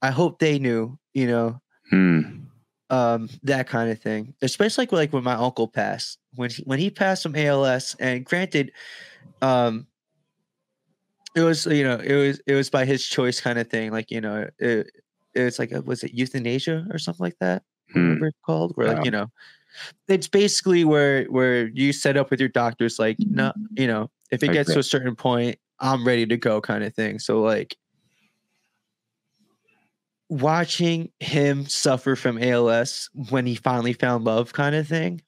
I 0.00 0.10
hope 0.10 0.38
they 0.38 0.58
knew 0.58 0.98
you 1.12 1.26
know? 1.26 1.60
Hmm. 1.90 2.20
um 2.90 3.28
that 3.42 3.66
kind 3.66 3.90
of 3.90 4.00
thing. 4.00 4.34
Especially 4.42 4.82
like, 4.82 4.92
like 4.92 5.12
when 5.12 5.24
my 5.24 5.34
uncle 5.34 5.66
passed. 5.68 6.18
When 6.34 6.50
he, 6.50 6.62
when 6.62 6.78
he 6.78 6.90
passed 6.90 7.22
from 7.22 7.34
als 7.34 7.96
and 7.98 8.24
granted 8.24 8.70
um 9.42 9.86
it 11.34 11.42
was 11.42 11.66
you 11.66 11.84
know 11.84 11.96
it 11.96 12.14
was 12.14 12.40
it 12.46 12.54
was 12.54 12.70
by 12.70 12.84
his 12.84 13.04
choice 13.06 13.40
kind 13.40 13.58
of 13.58 13.68
thing 13.68 13.92
like 13.92 14.10
you 14.10 14.20
know 14.20 14.48
it, 14.58 14.90
it 15.34 15.42
was 15.44 15.58
like 15.58 15.70
was 15.84 16.02
it 16.02 16.12
euthanasia 16.14 16.86
or 16.90 16.98
something 16.98 17.24
like 17.24 17.36
that 17.40 17.62
Hmm. 17.92 18.08
whatever 18.10 18.26
it's 18.26 18.38
called 18.44 18.72
where 18.74 18.88
Yeah. 18.88 18.94
like 18.94 19.04
you 19.04 19.10
know 19.10 19.26
it's 20.08 20.28
basically 20.28 20.84
where 20.84 21.24
where 21.26 21.68
you 21.68 21.92
set 21.92 22.16
up 22.16 22.30
with 22.30 22.40
your 22.40 22.48
doctors 22.48 22.98
like 22.98 23.18
no 23.30 23.52
you 23.76 23.86
know 23.86 24.10
if 24.30 24.42
it 24.42 24.48
gets 24.52 24.72
to 24.72 24.78
a 24.80 24.82
certain 24.82 25.14
point 25.16 25.56
i'm 25.80 26.04
ready 26.06 26.26
to 26.26 26.36
go 26.36 26.60
kind 26.60 26.84
of 26.84 26.94
thing 26.94 27.18
so 27.18 27.40
like 27.40 27.76
watching 30.28 31.10
him 31.20 31.66
suffer 31.66 32.14
from 32.14 32.36
als 32.38 33.08
when 33.30 33.46
he 33.46 33.54
finally 33.54 33.92
found 33.94 34.24
love 34.24 34.52
kind 34.52 34.74
of 34.74 34.86
thing 34.86 35.20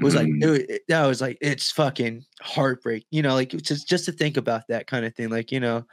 was 0.00 0.14
like 0.14 0.26
Hmm. 0.26 0.42
it, 0.42 0.82
that 0.88 1.06
was 1.06 1.20
like 1.20 1.38
it's 1.40 1.70
fucking 1.70 2.24
heartbreak 2.40 3.04
you 3.10 3.22
know 3.22 3.34
like 3.34 3.50
just 3.50 3.88
just 3.88 4.04
to 4.06 4.12
think 4.12 4.36
about 4.36 4.66
that 4.68 4.86
kind 4.86 5.04
of 5.04 5.14
thing 5.14 5.28
like 5.28 5.52
you 5.52 5.60
know 5.60 5.84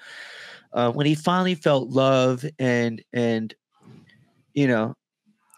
uh, 0.74 0.91
when 0.91 1.06
he 1.06 1.15
finally 1.15 1.56
felt 1.56 1.89
love 1.89 2.46
and 2.60 3.04
and 3.13 3.54
you 4.54 4.67
know 4.67 4.96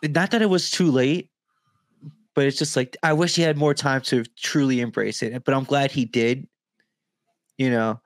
not 0.04 0.32
that 0.32 0.42
it 0.42 0.50
was 0.50 0.72
too 0.72 0.92
late 0.92 1.30
but 2.36 2.46
it's 2.46 2.58
just 2.58 2.76
like 2.76 2.96
i 3.04 3.14
wish 3.14 3.36
he 3.36 3.42
had 3.42 3.58
more 3.58 3.74
time 3.74 4.02
to 4.02 4.24
truly 4.38 4.82
embrace 4.82 5.22
it 5.22 5.44
but 5.44 5.54
i'm 5.54 5.64
glad 5.64 5.92
he 5.92 6.06
did 6.06 6.48
you 7.58 7.70
know 7.70 8.00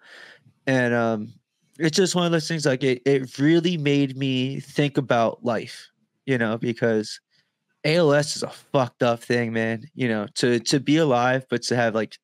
and 0.67 0.93
um 0.93 1.34
it's 1.79 1.97
just 1.97 2.15
one 2.15 2.25
of 2.25 2.32
those 2.32 2.47
things 2.47 2.65
like 2.65 2.84
it, 2.84 3.01
it 3.06 3.38
really 3.39 3.77
made 3.77 4.15
me 4.15 4.60
think 4.60 4.97
about 4.97 5.43
life 5.43 5.89
you 6.25 6.38
know 6.38 6.58
because 6.58 7.19
als 7.86 8.36
is 8.36 8.43
a 8.43 8.50
fucked 8.50 9.04
up 9.04 9.22
thing 9.24 9.52
man 9.54 9.84
you 9.96 10.08
know 10.08 10.28
to 10.36 10.60
to 10.60 10.80
be 10.80 10.98
alive 10.98 11.46
but 11.50 11.62
to 11.63 11.76
have 11.76 11.93
like 11.96 12.17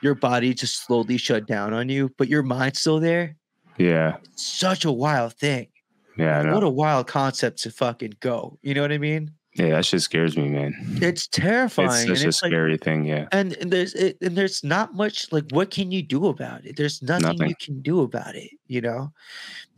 your 0.00 0.14
body 0.14 0.52
just 0.54 0.84
slowly 0.86 1.16
shut 1.16 1.46
down 1.46 1.72
on 1.72 1.88
you 1.88 2.10
but 2.18 2.28
your 2.28 2.42
mind's 2.42 2.78
still 2.80 3.00
there 3.00 3.36
Yeah. 3.78 4.16
such 4.36 4.84
a 4.84 4.92
wild 4.92 5.34
thing 5.34 5.68
Yeah. 6.16 6.34
I 6.34 6.38
Like, 6.38 6.46
know. 6.46 6.54
what 6.54 6.64
a 6.64 6.68
wild 6.68 7.06
concept 7.06 7.62
to 7.62 7.70
fucking 7.70 8.14
go 8.20 8.58
you 8.62 8.74
know 8.74 8.82
what 8.82 8.92
i 8.92 8.98
mean 8.98 9.32
yeah. 9.54 9.68
That 9.76 9.84
shit 9.84 10.00
scares 10.00 10.34
me, 10.34 10.48
man. 10.48 10.72
it's 11.02 11.26
terrifying 11.26 11.90
It's 11.90 12.08
and 12.08 12.16
such 12.16 12.24
a 12.24 12.28
it's 12.28 12.42
like 12.42 12.52
scary 12.52 12.78
thing. 12.78 13.04
Yeah. 13.04 13.26
and, 13.32 13.52
and 13.60 13.70
there's 13.70 13.92
it, 13.92 14.16
and 14.22 14.34
there's 14.34 14.64
not 14.64 14.94
much 14.94 15.30
like 15.30 15.44
what 15.50 15.70
can 15.70 15.90
you 15.92 16.02
do 16.02 16.28
about 16.28 16.64
it 16.64 16.76
there's 16.76 17.02
nothing, 17.02 17.22
Nothing. 17.36 17.48
you 17.50 17.56
can 17.60 17.82
do 17.82 18.00
about 18.00 18.34
it 18.34 18.48
you 18.66 18.80
know 18.80 19.12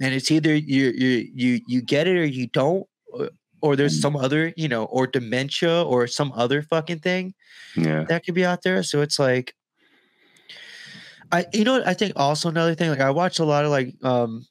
and 0.01 0.15
it's 0.15 0.31
either 0.31 0.55
you 0.55 0.93
you 0.95 1.29
you 1.35 1.61
you 1.67 1.83
get 1.83 2.07
it 2.07 2.17
or 2.17 2.25
you 2.25 2.47
don't 2.47 2.87
or, 3.65 3.77
there's 3.77 3.97
Mm. 3.99 4.03
some 4.03 4.17
other 4.17 4.53
you 4.57 4.69
know 4.69 4.85
or 4.97 5.07
dementia 5.07 5.83
or 5.83 6.07
some 6.07 6.31
other 6.37 6.61
fucking 6.63 7.01
thing 7.01 7.35
Yeah. 7.77 8.05
that 8.09 8.25
could 8.25 8.35
be 8.35 8.45
out 8.45 8.63
there 8.63 8.83
so 8.83 9.01
it's 9.01 9.19
like 9.19 9.55
i 11.33 11.47
you 11.53 11.65
know 11.65 11.83
i 11.87 11.95
think 11.95 12.13
also 12.17 12.49
another 12.49 12.75
thing 12.75 12.91
like 12.91 13.01
i 13.01 13.11
watch 13.11 13.39
a 13.41 13.45
lot 13.45 13.65
of 13.65 13.71
like 13.71 13.95
um 14.05 14.47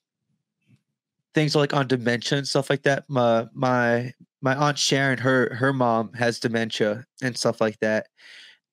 things 1.33 1.55
like 1.55 1.73
on 1.73 1.87
dementia 1.87 2.37
and 2.37 2.47
stuff 2.47 2.69
like 2.69 2.83
that 2.83 3.03
my 3.09 3.45
my 3.53 4.13
my 4.41 4.55
aunt 4.55 4.77
sharon 4.77 5.17
her 5.17 5.53
her 5.55 5.73
mom 5.73 6.11
has 6.13 6.39
dementia 6.39 7.05
and 7.21 7.37
stuff 7.37 7.61
like 7.61 7.77
that 7.79 8.07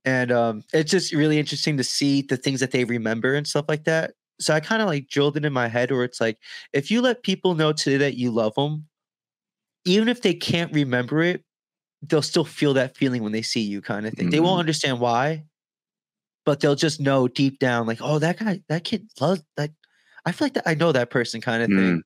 and 0.05 0.31
um 0.33 0.63
it's 0.73 0.91
just 0.91 1.13
really 1.15 1.39
interesting 1.39 1.77
to 1.77 1.85
see 1.85 2.23
the 2.23 2.37
things 2.37 2.61
that 2.61 2.71
they 2.71 2.85
remember 2.85 3.35
and 3.35 3.47
stuff 3.47 3.67
like 3.69 3.85
that 3.85 4.13
so 4.41 4.55
i 4.55 4.61
kind 4.61 4.83
of 4.83 4.89
like 4.89 5.09
drilled 5.09 5.37
it 5.37 5.45
in 5.45 5.53
my 5.53 5.69
head 5.69 5.91
where 5.91 6.05
it's 6.05 6.21
like 6.21 6.39
if 6.73 6.91
you 6.91 7.01
let 7.01 7.23
people 7.23 7.55
know 7.55 7.73
today 7.73 7.97
that 7.99 8.17
you 8.17 8.31
love 8.31 8.55
them 8.55 8.87
even 9.85 10.09
if 10.09 10.23
they 10.23 10.35
can't 10.35 10.73
remember 10.73 11.23
it 11.23 11.45
they'll 12.03 12.23
still 12.23 12.45
feel 12.45 12.75
that 12.75 12.97
feeling 12.97 13.23
when 13.23 13.33
they 13.33 13.43
see 13.43 13.61
you 13.61 13.81
kind 13.83 14.07
of 14.07 14.15
thing 14.15 14.31
they 14.31 14.41
won't 14.41 14.57
Mhm. 14.57 14.61
understand 14.61 15.01
why 15.01 15.45
but 16.45 16.61
they'll 16.61 16.75
just 16.75 17.01
know 17.01 17.29
deep 17.29 17.59
down 17.59 17.87
like 17.87 18.01
oh 18.03 18.19
that 18.19 18.39
guy 18.39 18.61
that 18.69 18.85
kid 18.85 19.07
loves 19.21 19.43
that 19.57 19.71
i 20.27 20.33
feel 20.33 20.47
like 20.47 20.55
that 20.55 20.69
i 20.69 20.75
know 20.75 20.93
that 20.93 21.11
person 21.11 21.41
kind 21.41 21.63
of 21.63 21.69
thing 21.69 21.77
Mm. 21.79 22.03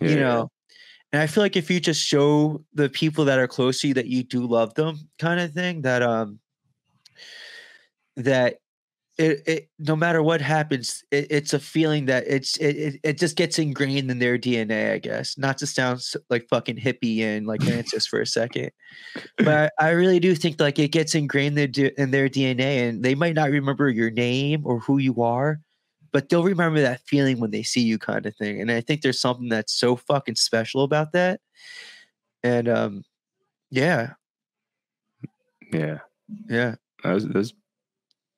Yeah, 0.00 0.10
you 0.10 0.16
know 0.16 0.50
and 1.12 1.22
i 1.22 1.26
feel 1.26 1.44
like 1.44 1.56
if 1.56 1.70
you 1.70 1.80
just 1.80 2.02
show 2.02 2.64
the 2.74 2.88
people 2.90 3.24
that 3.26 3.38
are 3.38 3.48
close 3.48 3.80
to 3.80 3.88
you 3.88 3.94
that 3.94 4.06
you 4.08 4.22
do 4.24 4.46
love 4.46 4.74
them 4.74 5.10
kind 5.18 5.40
of 5.40 5.52
thing 5.52 5.82
that 5.82 6.02
um 6.02 6.40
that 8.16 8.58
it, 9.18 9.42
it 9.46 9.68
no 9.78 9.96
matter 9.96 10.22
what 10.22 10.40
happens 10.40 11.04
it, 11.10 11.26
it's 11.30 11.52
a 11.52 11.58
feeling 11.58 12.06
that 12.06 12.24
it's 12.26 12.56
it, 12.58 13.00
it, 13.02 13.18
just 13.18 13.36
gets 13.36 13.58
ingrained 13.58 14.10
in 14.10 14.18
their 14.18 14.38
dna 14.38 14.92
i 14.92 14.98
guess. 14.98 15.36
Not 15.36 15.58
to 15.58 15.66
sound 15.66 16.02
like 16.30 16.48
fucking 16.48 16.76
hippie 16.76 17.20
and 17.20 17.46
like 17.46 17.60
Rances 17.60 18.06
for 18.06 18.20
a 18.20 18.26
second 18.26 18.70
but 19.36 19.72
I, 19.78 19.88
I 19.88 19.90
really 19.90 20.20
do 20.20 20.34
think 20.34 20.60
like 20.60 20.78
it 20.78 20.92
gets 20.92 21.14
ingrained 21.14 21.58
in 21.58 21.72
their, 21.72 21.86
in 21.98 22.10
their 22.10 22.28
dna 22.28 22.88
and 22.88 23.02
they 23.02 23.14
might 23.14 23.34
not 23.34 23.50
remember 23.50 23.90
your 23.90 24.10
name 24.10 24.62
or 24.64 24.78
who 24.80 24.98
you 24.98 25.22
are 25.22 25.60
but 26.12 26.28
they'll 26.28 26.44
remember 26.44 26.80
that 26.80 27.02
feeling 27.02 27.38
when 27.40 27.50
they 27.50 27.62
see 27.62 27.82
you 27.82 27.98
kind 27.98 28.24
of 28.24 28.36
thing 28.36 28.60
and 28.60 28.70
i 28.70 28.80
think 28.80 29.02
there's 29.02 29.20
something 29.20 29.48
that's 29.48 29.74
so 29.74 29.96
fucking 29.96 30.36
special 30.36 30.82
about 30.82 31.12
that 31.12 31.40
and 32.42 32.68
um 32.68 33.04
yeah. 33.70 34.14
Yeah. 35.72 35.98
yeah. 36.48 36.74
That 37.04 37.12
was, 37.12 37.26
that 37.26 37.34
was 37.34 37.54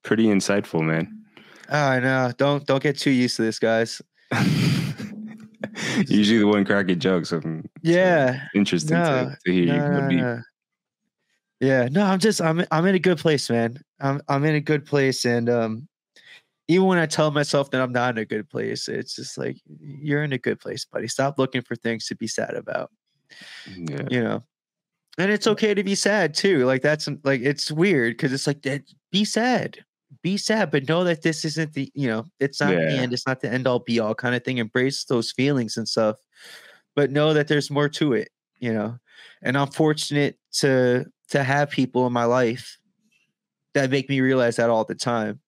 pretty 0.02 0.26
insightful, 0.26 0.82
man. 0.82 1.24
oh, 1.70 1.78
i 1.78 2.00
know 2.00 2.32
don't 2.36 2.66
don't 2.66 2.82
get 2.82 2.98
too 2.98 3.10
used 3.10 3.36
to 3.36 3.42
this 3.42 3.58
guys 3.58 4.00
Usually 6.06 6.38
the 6.38 6.46
one 6.46 6.64
cracking 6.64 6.98
jokes. 6.98 7.32
Um, 7.32 7.40
I'm 7.44 7.58
uh, 7.58 7.68
yeah 7.82 8.46
interesting 8.54 8.96
No, 8.96 9.04
to, 9.30 9.38
to 9.46 9.52
hear 9.52 9.66
No, 9.66 10.00
no, 10.00 10.08
no. 10.08 10.40
Yeah, 11.60 11.88
no, 11.90 12.04
I'm 12.04 12.18
just 12.18 12.40
I'm 12.40 12.64
I'm 12.70 12.86
in 12.86 12.94
a 12.94 12.98
good 12.98 13.18
place, 13.18 13.50
man. 13.50 13.78
I'm 14.00 14.20
I'm 14.28 14.44
in 14.44 14.54
a 14.54 14.60
good 14.60 14.86
place, 14.86 15.26
and 15.26 15.48
um, 15.50 15.88
even 16.68 16.86
when 16.86 16.96
I 16.98 17.04
tell 17.06 17.30
myself 17.30 17.70
that 17.70 17.82
I'm 17.82 17.92
not 17.92 18.14
in 18.16 18.18
a 18.18 18.24
good 18.24 18.48
place, 18.48 18.88
it's 18.88 19.14
just 19.16 19.36
like 19.36 19.58
you're 19.78 20.22
in 20.22 20.32
a 20.32 20.38
good 20.38 20.58
place, 20.58 20.86
buddy. 20.86 21.06
Stop 21.06 21.38
looking 21.38 21.60
for 21.62 21.76
things 21.76 22.06
to 22.06 22.14
be 22.16 22.26
sad 22.26 22.54
about, 22.54 22.90
Yeah. 23.76 24.06
you 24.10 24.22
know. 24.24 24.42
And 25.18 25.30
it's 25.30 25.46
okay 25.46 25.74
to 25.74 25.84
be 25.84 25.94
sad 25.94 26.32
too. 26.34 26.64
Like 26.64 26.80
that's 26.80 27.08
like 27.24 27.42
it's 27.42 27.70
weird 27.70 28.14
because 28.16 28.32
it's 28.32 28.46
like 28.46 28.62
that. 28.62 28.82
Be 29.12 29.24
sad, 29.26 29.84
be 30.22 30.36
sad, 30.36 30.70
but 30.70 30.88
know 30.88 31.04
that 31.04 31.22
this 31.22 31.44
isn't 31.44 31.72
the 31.74 31.90
you 31.94 32.06
know 32.08 32.26
it's 32.40 32.60
not 32.60 32.70
the 32.88 32.98
end. 32.98 33.12
It's 33.12 33.26
not 33.26 33.40
the 33.40 33.50
end 33.52 33.66
all 33.66 33.78
be 33.80 34.00
all 34.00 34.14
kind 34.14 34.34
of 34.34 34.44
thing. 34.44 34.58
Embrace 34.58 35.04
those 35.04 35.32
feelings 35.32 35.76
and 35.76 35.88
stuff. 35.88 36.16
but 36.96 37.10
know 37.10 37.32
that 37.34 37.48
there's 37.48 37.70
more 37.70 37.88
to 37.88 38.12
it, 38.14 38.30
you 38.60 38.72
know. 38.72 38.98
And 39.42 39.56
I'm 39.58 39.68
fortunate 39.70 40.38
to 40.54 41.06
to 41.30 41.44
have 41.44 41.70
people 41.70 42.06
in 42.06 42.12
my 42.12 42.24
life 42.24 42.78
that 43.74 43.90
make 43.90 44.08
me 44.08 44.20
realize 44.20 44.56
that 44.56 44.70
all 44.70 44.84
the 44.84 44.94
time. 44.94 45.40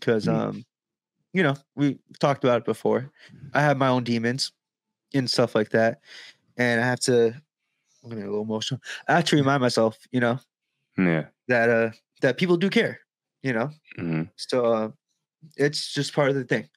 Cause 0.00 0.26
Mm. 0.26 0.32
um, 0.34 0.64
you 1.34 1.42
know, 1.42 1.56
we 1.76 1.98
talked 2.20 2.44
about 2.44 2.58
it 2.60 2.64
before. 2.64 3.10
I 3.54 3.60
have 3.62 3.76
my 3.78 3.88
own 3.88 4.04
demons 4.04 4.52
and 5.14 5.30
stuff 5.30 5.54
like 5.54 5.70
that. 5.70 6.00
And 6.56 6.80
I 6.80 6.86
have 6.86 7.00
to 7.00 7.34
I'm 8.04 8.10
getting 8.10 8.24
a 8.24 8.28
little 8.30 8.44
emotional. 8.44 8.80
I 9.08 9.14
have 9.16 9.24
to 9.26 9.36
remind 9.36 9.60
myself, 9.60 9.98
you 10.12 10.20
know, 10.20 10.38
Yeah. 10.98 11.26
that 11.48 11.68
uh 11.70 11.90
that 12.22 12.38
people 12.38 12.56
do 12.56 12.70
care, 12.70 13.00
you 13.42 13.52
know. 13.52 13.70
hmm 13.96 14.22
So 14.36 14.64
uh, 14.66 14.88
it's 15.56 15.92
just 15.92 16.12
part 16.14 16.28
of 16.30 16.34
the 16.36 16.44
thing. 16.44 16.68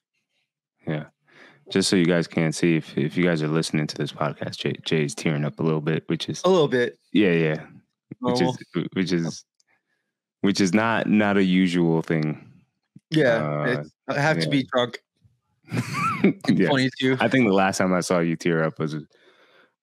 Yeah. 0.86 1.04
Just 1.70 1.88
so 1.88 1.96
you 1.96 2.04
guys 2.04 2.26
can't 2.26 2.54
see, 2.54 2.76
if, 2.76 2.96
if 2.98 3.16
you 3.16 3.24
guys 3.24 3.42
are 3.42 3.48
listening 3.48 3.86
to 3.86 3.94
this 3.96 4.12
podcast, 4.12 4.58
Jay, 4.58 4.74
Jay's 4.84 5.14
tearing 5.14 5.44
up 5.44 5.58
a 5.60 5.62
little 5.62 5.80
bit, 5.80 6.04
which 6.08 6.28
is 6.28 6.42
A 6.44 6.50
little 6.50 6.68
bit. 6.68 6.98
yeah, 7.12 7.30
yeah, 7.32 7.66
which 8.20 8.40
is 8.42 8.58
which 8.94 9.12
is 9.12 9.44
which 10.40 10.60
is 10.60 10.74
not 10.74 11.06
not 11.06 11.36
a 11.36 11.42
usual 11.44 12.02
thing. 12.02 12.44
yeah, 13.10 13.36
uh, 13.36 13.64
it's- 13.70 13.90
I 14.08 14.20
have 14.20 14.40
to 14.40 14.48
be 14.48 14.66
drunk. 14.72 14.98
yeah. 16.48 16.68
22. 16.68 17.16
I 17.20 17.28
think 17.28 17.46
the 17.46 17.54
last 17.54 17.78
time 17.78 17.94
I 17.94 18.00
saw 18.00 18.18
you 18.18 18.36
tear 18.36 18.64
up 18.64 18.78
was 18.78 18.96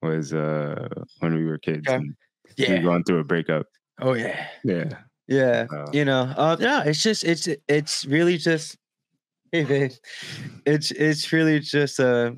was 0.01 0.33
uh 0.33 0.87
when 1.19 1.33
we 1.33 1.45
were 1.45 1.57
kids. 1.57 1.85
Yeah. 1.87 1.95
and 1.95 2.15
we 2.57 2.67
were 2.67 2.73
Yeah. 2.75 2.81
going 2.81 3.03
through 3.05 3.19
a 3.19 3.23
breakup. 3.23 3.65
Oh 4.01 4.13
yeah. 4.13 4.47
Yeah. 4.63 4.89
Yeah. 5.29 5.67
Uh, 5.73 5.85
you 5.93 6.03
know. 6.05 6.33
Uh, 6.35 6.57
yeah. 6.59 6.83
It's 6.83 7.01
just. 7.01 7.23
It's. 7.23 7.47
It's 7.67 8.05
really 8.05 8.37
just. 8.37 8.77
Hey, 9.51 9.63
babe. 9.63 9.91
It's. 10.65 10.91
It's 10.91 11.31
really 11.33 11.59
just. 11.59 11.99
Uh, 11.99 12.31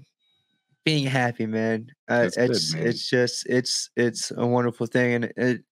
being 0.85 1.05
happy, 1.05 1.45
man. 1.45 1.87
Uh, 2.07 2.23
That's 2.23 2.37
good, 2.37 2.51
it's. 2.51 2.73
man. 2.73 2.87
It's 2.87 3.09
just. 3.09 3.45
It's. 3.47 3.89
It's 3.97 4.31
a 4.31 4.45
wonderful 4.45 4.87
thing, 4.87 5.13
and 5.15 5.33
it. 5.37 5.63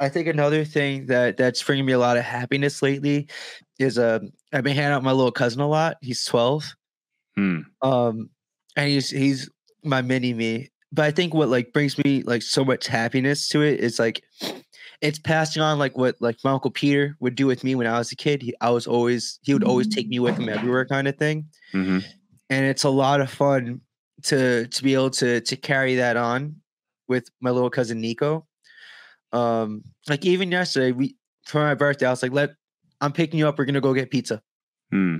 I 0.00 0.08
think 0.08 0.26
another 0.28 0.64
thing 0.64 1.06
that 1.06 1.36
that's 1.36 1.62
bringing 1.62 1.86
me 1.86 1.92
a 1.92 1.98
lot 1.98 2.16
of 2.16 2.24
happiness 2.24 2.82
lately 2.82 3.28
is 3.78 3.98
uh 3.98 4.18
I've 4.52 4.64
been 4.64 4.74
hanging 4.74 4.92
out 4.92 4.98
with 4.98 5.04
my 5.04 5.12
little 5.12 5.32
cousin 5.32 5.60
a 5.60 5.68
lot. 5.68 5.96
He's 6.02 6.24
twelve. 6.24 6.74
hmm. 7.36 7.60
um 7.82 8.30
and 8.76 8.88
he's 8.88 9.10
he's 9.10 9.48
my 9.84 10.02
mini 10.02 10.32
me 10.34 10.70
but 10.92 11.04
i 11.04 11.10
think 11.10 11.34
what 11.34 11.48
like 11.48 11.72
brings 11.72 11.98
me 12.04 12.22
like 12.24 12.42
so 12.42 12.64
much 12.64 12.86
happiness 12.86 13.48
to 13.48 13.62
it 13.62 13.80
is 13.80 13.98
like 13.98 14.22
it's 15.00 15.18
passing 15.18 15.62
on 15.62 15.78
like 15.78 15.96
what 15.96 16.16
like 16.20 16.36
my 16.44 16.52
uncle 16.52 16.70
peter 16.70 17.16
would 17.20 17.34
do 17.34 17.46
with 17.46 17.64
me 17.64 17.74
when 17.74 17.86
i 17.86 17.98
was 17.98 18.12
a 18.12 18.16
kid. 18.16 18.42
He, 18.42 18.54
i 18.60 18.70
was 18.70 18.86
always 18.86 19.38
he 19.42 19.52
would 19.52 19.64
always 19.64 19.88
take 19.88 20.08
me 20.08 20.18
with 20.18 20.36
him 20.38 20.48
everywhere 20.48 20.84
kind 20.86 21.08
of 21.08 21.16
thing. 21.16 21.46
Hmm 21.72 22.00
and 22.50 22.66
it's 22.66 22.84
a 22.84 22.90
lot 22.90 23.20
of 23.20 23.30
fun 23.30 23.80
to 24.22 24.66
to 24.66 24.82
be 24.82 24.94
able 24.94 25.10
to 25.10 25.40
to 25.40 25.56
carry 25.56 25.96
that 25.96 26.16
on 26.16 26.56
with 27.08 27.28
my 27.40 27.50
little 27.50 27.70
cousin 27.70 28.00
nico. 28.00 28.46
Um 29.32 29.82
like 30.08 30.24
even 30.24 30.50
yesterday 30.50 30.92
we 30.92 31.16
for 31.46 31.60
my 31.60 31.74
birthday 31.74 32.06
i 32.06 32.10
was 32.10 32.22
like 32.22 32.32
let 32.32 32.50
i'm 33.00 33.12
picking 33.12 33.38
you 33.38 33.48
up. 33.48 33.58
We're 33.58 33.64
gonna 33.64 33.80
go 33.80 33.94
get 33.94 34.10
pizza. 34.10 34.42
Hmm. 34.90 35.16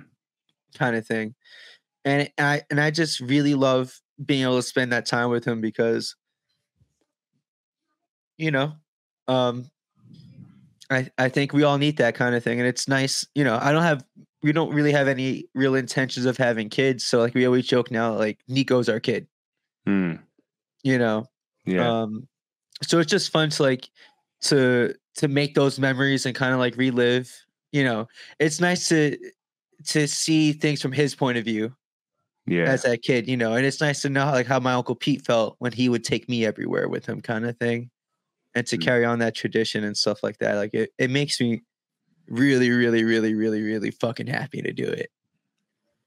kind 0.78 0.94
of 0.94 1.06
thing. 1.06 1.34
And 2.04 2.30
I 2.38 2.62
and 2.70 2.80
I 2.80 2.90
just 2.90 3.20
really 3.20 3.54
love 3.54 3.98
being 4.24 4.42
able 4.42 4.56
to 4.56 4.62
spend 4.62 4.92
that 4.92 5.06
time 5.06 5.30
with 5.30 5.44
him 5.44 5.60
because 5.60 6.14
you 8.36 8.50
know, 8.50 8.74
um 9.28 9.70
I 10.90 11.08
I 11.18 11.28
think 11.28 11.52
we 11.52 11.62
all 11.62 11.78
need 11.78 11.96
that 11.98 12.14
kind 12.14 12.34
of 12.34 12.44
thing 12.44 12.58
and 12.60 12.68
it's 12.68 12.88
nice, 12.88 13.26
you 13.34 13.44
know, 13.44 13.58
I 13.60 13.72
don't 13.72 13.82
have 13.82 14.04
we 14.42 14.52
don't 14.52 14.72
really 14.74 14.92
have 14.92 15.08
any 15.08 15.46
real 15.54 15.74
intentions 15.74 16.26
of 16.26 16.36
having 16.36 16.68
kids, 16.68 17.04
so 17.04 17.18
like 17.20 17.34
we 17.34 17.46
always 17.46 17.66
joke 17.66 17.90
now 17.90 18.14
like 18.14 18.38
Nico's 18.48 18.88
our 18.88 19.00
kid, 19.00 19.26
Hmm. 19.86 20.14
you 20.82 20.98
know. 20.98 21.26
Yeah. 21.64 21.88
Um 22.02 22.28
so 22.82 22.98
it's 22.98 23.10
just 23.10 23.30
fun 23.32 23.50
to 23.50 23.62
like 23.62 23.88
to 24.42 24.94
to 25.16 25.28
make 25.28 25.54
those 25.54 25.78
memories 25.78 26.26
and 26.26 26.34
kind 26.34 26.52
of 26.52 26.58
like 26.60 26.76
relive, 26.76 27.32
you 27.72 27.84
know. 27.84 28.06
It's 28.38 28.60
nice 28.60 28.88
to 28.88 29.16
to 29.86 30.06
see 30.06 30.52
things 30.52 30.80
from 30.82 30.92
his 30.92 31.14
point 31.14 31.38
of 31.38 31.44
view 31.44 31.74
yeah. 32.46 32.64
as 32.64 32.82
that 32.82 33.02
kid, 33.02 33.28
you 33.28 33.36
know, 33.36 33.54
and 33.54 33.64
it's 33.66 33.80
nice 33.80 34.02
to 34.02 34.08
know 34.08 34.24
how, 34.24 34.32
like 34.32 34.46
how 34.46 34.60
my 34.60 34.72
uncle 34.74 34.94
Pete 34.94 35.24
felt 35.24 35.56
when 35.58 35.72
he 35.72 35.88
would 35.88 36.04
take 36.04 36.28
me 36.28 36.44
everywhere 36.44 36.88
with 36.88 37.06
him, 37.06 37.20
kind 37.20 37.46
of 37.46 37.56
thing, 37.58 37.90
and 38.54 38.66
to 38.66 38.76
Mm. 38.78 38.82
carry 38.82 39.04
on 39.04 39.18
that 39.20 39.34
tradition 39.34 39.84
and 39.84 39.96
stuff 39.96 40.22
like 40.22 40.38
that. 40.38 40.54
Like 40.56 40.74
it, 40.74 40.90
it 40.98 41.10
makes 41.10 41.40
me 41.40 41.62
really, 42.28 42.70
really, 42.70 43.04
really, 43.04 43.34
really, 43.34 43.62
really 43.62 43.90
fucking 43.90 44.26
happy 44.26 44.62
to 44.62 44.72
do 44.72 44.84
it. 44.86 45.10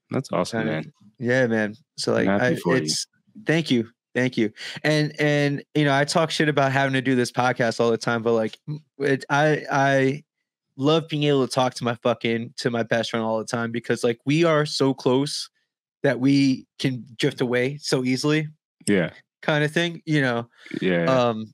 That's 0.09 0.31
awesome, 0.31 0.59
kinda- 0.61 0.71
man. 0.73 0.93
Yeah, 1.19 1.47
man. 1.47 1.75
So 1.97 2.13
like, 2.13 2.27
I, 2.27 2.55
for 2.55 2.75
you. 2.77 2.83
it's 2.83 3.07
thank 3.45 3.71
you, 3.71 3.89
thank 4.13 4.37
you, 4.37 4.51
and 4.83 5.13
and 5.19 5.63
you 5.75 5.83
know, 5.83 5.93
I 5.95 6.05
talk 6.05 6.29
shit 6.31 6.47
about 6.47 6.71
having 6.71 6.93
to 6.93 7.01
do 7.01 7.15
this 7.15 7.31
podcast 7.31 7.79
all 7.79 7.89
the 7.91 7.97
time, 7.97 8.21
but 8.21 8.33
like, 8.33 8.57
it, 8.99 9.25
I 9.29 9.63
I 9.71 10.23
love 10.77 11.07
being 11.09 11.23
able 11.23 11.45
to 11.47 11.51
talk 11.53 11.73
to 11.73 11.83
my 11.83 11.95
fucking 11.95 12.53
to 12.57 12.69
my 12.69 12.83
best 12.83 13.09
friend 13.09 13.25
all 13.25 13.39
the 13.39 13.45
time 13.45 13.71
because 13.71 14.03
like 14.03 14.19
we 14.25 14.43
are 14.43 14.63
so 14.65 14.93
close 14.93 15.49
that 16.03 16.19
we 16.19 16.67
can 16.77 17.03
drift 17.17 17.41
away 17.41 17.77
so 17.81 18.03
easily, 18.05 18.47
Yeah. 18.85 19.09
kind 19.41 19.63
of 19.63 19.71
thing, 19.71 20.03
you 20.05 20.21
know. 20.21 20.47
Yeah. 20.79 21.05
Um, 21.05 21.51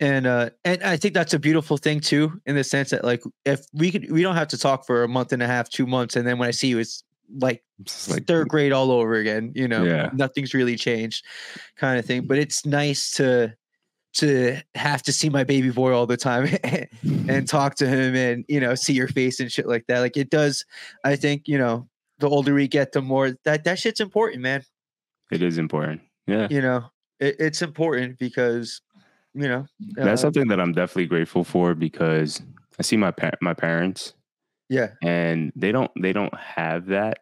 and 0.00 0.26
uh, 0.26 0.50
and 0.64 0.82
I 0.82 0.96
think 0.96 1.14
that's 1.14 1.34
a 1.34 1.38
beautiful 1.38 1.76
thing 1.76 2.00
too, 2.00 2.40
in 2.46 2.56
the 2.56 2.64
sense 2.64 2.90
that 2.90 3.04
like 3.04 3.22
if 3.44 3.60
we 3.72 3.90
could, 3.92 4.10
we 4.10 4.22
don't 4.22 4.34
have 4.36 4.48
to 4.48 4.58
talk 4.58 4.86
for 4.86 5.02
a 5.04 5.08
month 5.08 5.32
and 5.32 5.42
a 5.42 5.46
half, 5.46 5.68
two 5.68 5.86
months, 5.86 6.16
and 6.16 6.26
then 6.26 6.38
when 6.38 6.48
I 6.48 6.52
see 6.52 6.68
you, 6.68 6.78
it's 6.78 7.04
like 7.38 7.62
It's 7.80 8.10
like 8.10 8.26
third 8.26 8.48
grade 8.48 8.72
all 8.72 8.90
over 8.90 9.14
again. 9.14 9.52
You 9.54 9.68
know, 9.68 9.84
Yeah. 9.84 10.10
nothing's 10.14 10.52
really 10.54 10.76
changed, 10.76 11.24
kind 11.76 11.98
of 11.98 12.04
thing. 12.04 12.26
But 12.26 12.38
it's 12.38 12.66
nice 12.66 13.12
to 13.12 13.54
to 14.14 14.56
have 14.74 15.02
to 15.04 15.12
see 15.12 15.28
my 15.28 15.44
baby 15.44 15.70
boy 15.70 15.92
all 15.94 16.06
the 16.06 16.16
time 16.16 16.48
and 17.28 17.46
talk 17.56 17.76
to 17.76 17.86
him 17.86 18.16
and 18.16 18.44
you 18.48 18.58
know 18.58 18.74
see 18.74 18.92
your 18.92 19.06
face 19.08 19.38
and 19.38 19.52
shit 19.52 19.68
like 19.68 19.86
that. 19.86 20.00
Like 20.00 20.16
it 20.16 20.30
does. 20.30 20.64
I 21.04 21.14
think 21.16 21.46
you 21.46 21.58
know 21.58 21.88
the 22.18 22.28
older 22.28 22.52
we 22.54 22.66
get, 22.68 22.92
the 22.92 23.00
more 23.02 23.36
that 23.44 23.64
that 23.64 23.78
shit's 23.78 24.00
important, 24.00 24.42
man. 24.42 24.62
it 25.30 25.42
is 25.42 25.58
important. 25.58 26.00
Yeah. 26.26 26.48
You 26.50 26.60
know, 26.60 26.84
it, 27.20 27.36
it's 27.38 27.62
important 27.62 28.18
because 28.18 28.82
you 29.34 29.48
know 29.48 29.66
That's 29.94 30.20
uh, 30.20 30.24
something 30.26 30.48
that 30.48 30.60
I'm 30.60 30.72
definitely 30.72 31.06
grateful 31.06 31.44
for 31.44 31.74
because 31.74 32.42
I 32.78 32.82
see 32.82 32.96
my 32.96 33.10
par- 33.10 33.38
my 33.40 33.54
parents 33.54 34.14
yeah, 34.68 34.90
and 35.02 35.52
they 35.56 35.72
don't 35.72 35.90
they 36.00 36.12
don't 36.12 36.34
have 36.36 36.86
that 36.86 37.18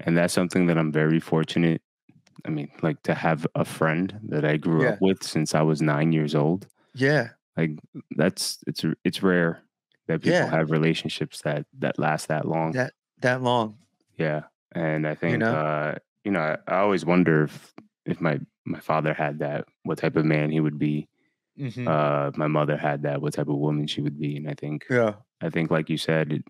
and 0.00 0.16
that's 0.16 0.32
something 0.34 0.66
that 0.66 0.76
i'm 0.78 0.90
very 0.90 1.20
fortunate 1.20 1.80
i 2.44 2.48
mean 2.50 2.68
like 2.82 3.00
to 3.02 3.14
have 3.14 3.46
a 3.54 3.64
friend 3.64 4.18
that 4.28 4.44
i 4.44 4.56
grew 4.56 4.82
Yeah. 4.82 4.90
up 4.90 5.00
with 5.00 5.22
since 5.22 5.54
i 5.54 5.62
was 5.62 5.80
nine 5.82 6.12
years 6.12 6.34
old 6.34 6.66
yeah, 6.94 7.28
like 7.56 7.78
that's 8.16 8.58
it's 8.66 8.84
it's 9.04 9.22
rare 9.22 9.62
that 10.08 10.22
people 10.22 10.38
Yeah. 10.40 10.50
have 10.50 10.70
relationships 10.72 11.40
that 11.42 11.66
that 11.78 11.98
last 11.98 12.26
that 12.28 12.46
long 12.48 12.72
That- 12.72 12.94
that 13.20 13.42
long. 13.42 13.76
yeah 14.16 14.42
and 14.74 15.06
i 15.06 15.14
think 15.14 15.38
know? 15.38 15.52
uh 15.54 15.94
you 16.24 16.32
know 16.32 16.40
I, 16.40 16.56
I 16.66 16.78
always 16.80 17.04
wonder 17.04 17.44
if 17.44 17.72
if 18.10 18.20
my 18.20 18.38
my 18.66 18.80
father 18.80 19.14
had 19.14 19.38
that 19.40 19.66
what 19.84 19.98
type 19.98 20.16
of 20.16 20.24
man 20.24 20.50
he 20.50 20.60
would 20.60 20.78
be 20.78 21.08
Mhm. 21.58 21.86
uh 21.88 22.30
my 22.36 22.46
mother 22.46 22.76
had 22.76 23.02
that 23.02 23.20
what 23.22 23.34
type 23.34 23.48
of 23.48 23.56
woman 23.56 23.86
she 23.86 24.00
would 24.00 24.18
be 24.18 24.36
and 24.36 24.48
i 24.48 24.54
think 24.54 24.86
yeah, 24.90 25.14
I 25.42 25.48
think, 25.50 25.70
like 25.70 25.88
you 25.88 25.96
said, 25.96 26.32
it, 26.32 26.44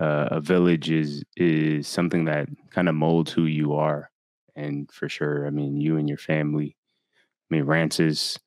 uh, 0.00 0.28
a 0.32 0.40
village 0.40 0.90
is 0.90 1.22
is 1.36 1.86
something 1.86 2.24
that 2.24 2.48
kind 2.70 2.88
of 2.88 2.94
molds 2.96 3.30
who 3.32 3.44
you 3.44 3.74
are, 3.74 4.10
and 4.56 4.90
for 4.90 5.08
sure, 5.08 5.46
I 5.46 5.50
mean, 5.50 5.80
you 5.80 5.96
and 5.96 6.08
your 6.08 6.18
family. 6.18 6.76
I 7.50 7.54
mean, 7.54 7.64
Rances 7.66 8.38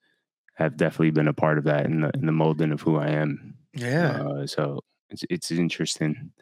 have 0.55 0.75
definitely 0.75 1.11
been 1.11 1.29
a 1.29 1.33
part 1.33 1.57
of 1.57 1.63
that 1.63 1.85
in 1.85 2.01
the 2.01 2.11
in 2.13 2.25
the 2.25 2.31
molding 2.33 2.71
of 2.73 2.81
who 2.81 2.97
I 2.97 3.07
am. 3.09 3.55
yeah. 3.73 4.21
Uh, 4.21 4.45
so 4.47 4.81
it's 5.09 5.23
it's 5.29 5.49
interesting, 5.51 6.33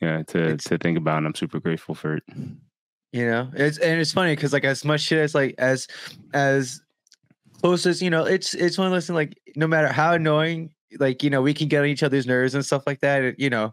yeah, 0.00 0.24
to 0.24 0.38
It's- 0.42 0.64
to 0.64 0.78
think 0.78 0.98
about. 0.98 1.18
And 1.18 1.26
I'm 1.28 1.34
super 1.36 1.60
grateful 1.60 1.94
for 1.94 2.16
it. 2.16 2.24
You 3.14 3.24
know? 3.30 3.48
It's 3.54 3.78
and 3.78 4.00
it's 4.00 4.12
funny 4.12 4.32
because 4.32 4.52
like 4.52 4.64
as 4.64 4.84
much 4.84 5.00
shit 5.00 5.20
as 5.20 5.34
like 5.36 5.54
as 5.58 5.86
as 6.32 6.82
close 7.60 7.86
as 7.86 8.02
you 8.02 8.10
know 8.10 8.24
it's 8.24 8.54
it's 8.54 8.76
one 8.76 8.88
of 8.88 8.92
those 8.92 9.06
things 9.06 9.14
like 9.14 9.40
no 9.54 9.68
matter 9.68 9.86
how 9.86 10.12
annoying 10.12 10.74
like 10.98 11.22
you 11.22 11.30
know 11.30 11.40
we 11.40 11.54
can 11.54 11.68
get 11.68 11.80
on 11.80 11.86
each 11.86 12.02
other's 12.02 12.26
nerves 12.26 12.54
and 12.54 12.66
stuff 12.66 12.82
like 12.86 13.00
that 13.00 13.38
you 13.38 13.48
know 13.48 13.72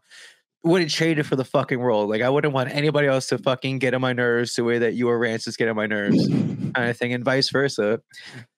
wouldn't 0.63 0.91
trade 0.91 1.17
it 1.17 1.23
for 1.23 1.35
the 1.35 1.43
fucking 1.43 1.79
world. 1.79 2.07
Like 2.07 2.21
i 2.21 2.29
wouldn't 2.29 2.53
want 2.53 2.69
anybody 2.69 3.07
else 3.07 3.27
to 3.27 3.39
fucking 3.39 3.79
get 3.79 3.95
on 3.95 4.01
my 4.01 4.13
nerves 4.13 4.53
the 4.55 4.63
way 4.63 4.77
that 4.77 4.93
you 4.93 5.09
or 5.09 5.17
rances 5.17 5.57
get 5.57 5.67
on 5.67 5.75
my 5.75 5.87
nerves 5.87 6.27
kind 6.75 6.89
of 6.89 6.97
thing 6.97 7.13
and 7.13 7.25
vice 7.25 7.49
versa. 7.49 7.99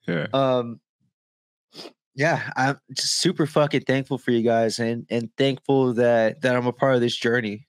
Yeah, 0.05 0.27
um 0.33 0.81
yeah 2.15 2.51
i'm 2.55 2.77
just 2.91 3.19
super 3.21 3.47
fucking 3.47 3.81
thankful 3.81 4.17
for 4.17 4.31
you 4.31 4.43
guys 4.43 4.77
and 4.77 5.07
and 5.09 5.29
thankful 5.37 5.93
that 5.93 6.41
that 6.41 6.55
i'm 6.55 6.67
a 6.67 6.73
part 6.73 6.93
of 6.93 7.01
this 7.01 7.15
journey 7.15 7.65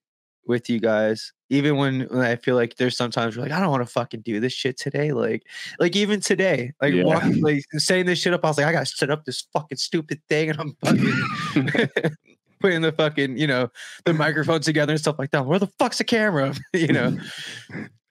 with 0.46 0.68
you 0.70 0.78
guys 0.80 1.32
even 1.50 1.76
when, 1.76 2.00
when 2.10 2.20
i 2.20 2.36
feel 2.36 2.54
like 2.56 2.76
there's 2.76 2.96
sometimes 2.96 3.36
we're 3.36 3.42
like 3.42 3.52
i 3.52 3.60
don't 3.60 3.70
want 3.70 3.82
to 3.86 3.90
fucking 3.92 4.20
do 4.22 4.40
this 4.40 4.52
shit 4.52 4.76
today 4.78 5.12
like 5.12 5.42
like 5.78 5.94
even 5.96 6.20
today 6.20 6.72
like 6.82 6.92
Yeah. 6.94 7.04
walk, 7.04 7.22
like 7.40 7.64
setting 7.78 8.06
this 8.06 8.18
shit 8.18 8.32
up 8.34 8.44
i 8.44 8.48
was 8.48 8.58
like 8.58 8.66
i 8.66 8.72
gotta 8.72 8.86
set 8.86 9.10
up 9.10 9.24
this 9.24 9.46
fucking 9.52 9.78
stupid 9.78 10.20
thing 10.28 10.50
and 10.50 10.60
i'm 10.60 10.76
fucking 10.84 11.78
putting 12.60 12.80
the 12.80 12.92
fucking 12.92 13.36
you 13.36 13.46
know 13.46 13.68
the 14.04 14.14
microphone 14.14 14.60
together 14.60 14.92
and 14.92 15.00
stuff 15.00 15.18
like 15.18 15.30
that 15.30 15.44
where 15.46 15.58
the 15.58 15.66
fuck's 15.78 15.98
the 15.98 16.04
camera 16.04 16.54
you 16.72 16.88
know 16.88 17.16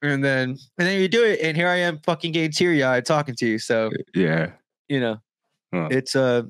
and 0.02 0.24
then 0.24 0.50
and 0.78 0.88
then 0.88 1.00
you 1.00 1.08
do 1.08 1.24
it, 1.24 1.40
and 1.42 1.56
here 1.56 1.70
I 1.70 1.78
am, 1.78 1.98
fucking 2.00 2.34
getting 2.34 2.52
teary 2.52 2.84
eyed 2.84 3.06
talking 3.06 3.36
to 3.36 3.46
you. 3.48 3.58
So 3.58 3.90
Yeah. 4.14 4.52
you 4.90 5.00
know, 5.00 5.18
Well, 5.72 5.88
it's 5.92 6.14
uh 6.14 6.44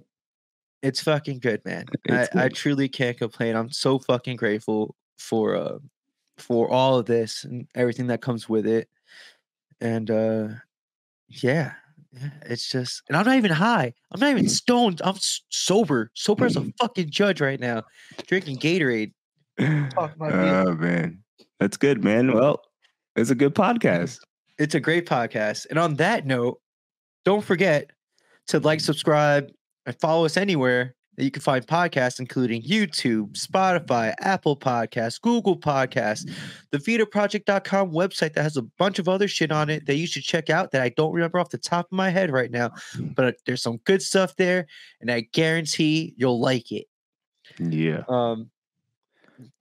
it's 0.82 1.04
fucking 1.04 1.38
good, 1.38 1.64
man. 1.64 1.86
I, 2.10 2.28
I 2.36 2.50
truly 2.50 2.90
can't 2.90 3.16
complain. 3.16 3.56
I'm 3.56 3.70
so 3.70 4.00
fucking 4.00 4.38
grateful 4.38 4.96
for 5.24 5.56
uh 5.56 5.78
for 6.38 6.70
all 6.70 7.00
of 7.00 7.06
this 7.06 7.44
and 7.44 7.68
everything 7.76 8.08
that 8.08 8.22
comes 8.22 8.50
with 8.50 8.68
it. 8.68 8.90
And 9.80 10.12
uh 10.12 10.48
yeah, 11.30 11.74
yeah, 12.12 12.30
it's 12.44 12.70
just 12.70 13.02
and 13.08 13.18
I'm 13.18 13.26
not 13.26 13.38
even 13.38 13.52
high. 13.52 13.94
I'm 14.12 14.20
not 14.20 14.32
even 14.32 14.50
stoned. 14.50 15.02
I'm 15.04 15.16
sober. 15.50 16.12
Sober 16.14 16.46
as 16.46 16.56
a 16.56 16.66
fucking 16.80 17.10
judge 17.10 17.42
right 17.42 17.60
now. 17.60 17.84
Drinking 18.28 18.58
Gatorade. 18.58 19.14
Oh 20.20 20.74
man, 20.74 21.20
that's 21.60 21.78
good, 21.78 22.04
man. 22.04 22.34
Well, 22.34 22.62
it's 23.16 23.30
a 23.30 23.36
good 23.36 23.54
podcast. 23.54 24.20
It's 24.58 24.74
a 24.74 24.80
great 24.80 25.08
podcast. 25.08 25.68
And 25.70 25.78
on 25.78 25.96
that 25.96 26.26
note, 26.26 26.60
don't 27.24 27.44
forget 27.44 27.92
to 28.48 28.60
like, 28.60 28.80
subscribe, 28.80 29.52
and 29.86 29.96
follow 30.00 30.26
us 30.26 30.38
anywhere 30.38 30.96
you 31.18 31.32
can 31.32 31.42
find 31.42 31.66
podcasts, 31.66 32.20
including 32.20 32.62
YouTube, 32.64 33.34
Spotify, 33.34 34.14
Apple 34.20 34.58
Podcasts, 34.58 35.22
Google 35.22 35.58
Podcasts, 35.58 36.30
the 36.72 36.80
VidaProject.com 36.80 37.92
website 37.92 38.34
that 38.34 38.44
has 38.44 38.58
a 38.58 38.64
bunch 38.64 39.00
of 39.00 39.08
other 39.08 39.28
shit 39.28 39.52
on 39.52 39.70
it 39.70 39.86
that 39.86 39.96
you 39.96 40.08
should 40.08 40.24
check 40.24 40.50
out 40.50 40.72
that 40.72 40.82
I 40.82 40.90
don't 40.90 41.14
remember 41.14 41.40
off 41.40 41.50
the 41.50 41.58
top 41.58 41.86
of 41.86 41.92
my 41.92 42.10
head 42.10 42.32
right 42.32 42.50
now. 42.50 42.72
But 43.16 43.38
there's 43.46 43.62
some 43.62 43.78
good 43.84 44.02
stuff 44.02 44.36
there, 44.36 44.66
and 45.02 45.12
I 45.12 45.22
guarantee 45.34 46.14
you'll 46.18 46.40
like 46.40 46.72
it. 46.72 46.88
Yeah, 47.60 48.04
Um, 48.08 48.50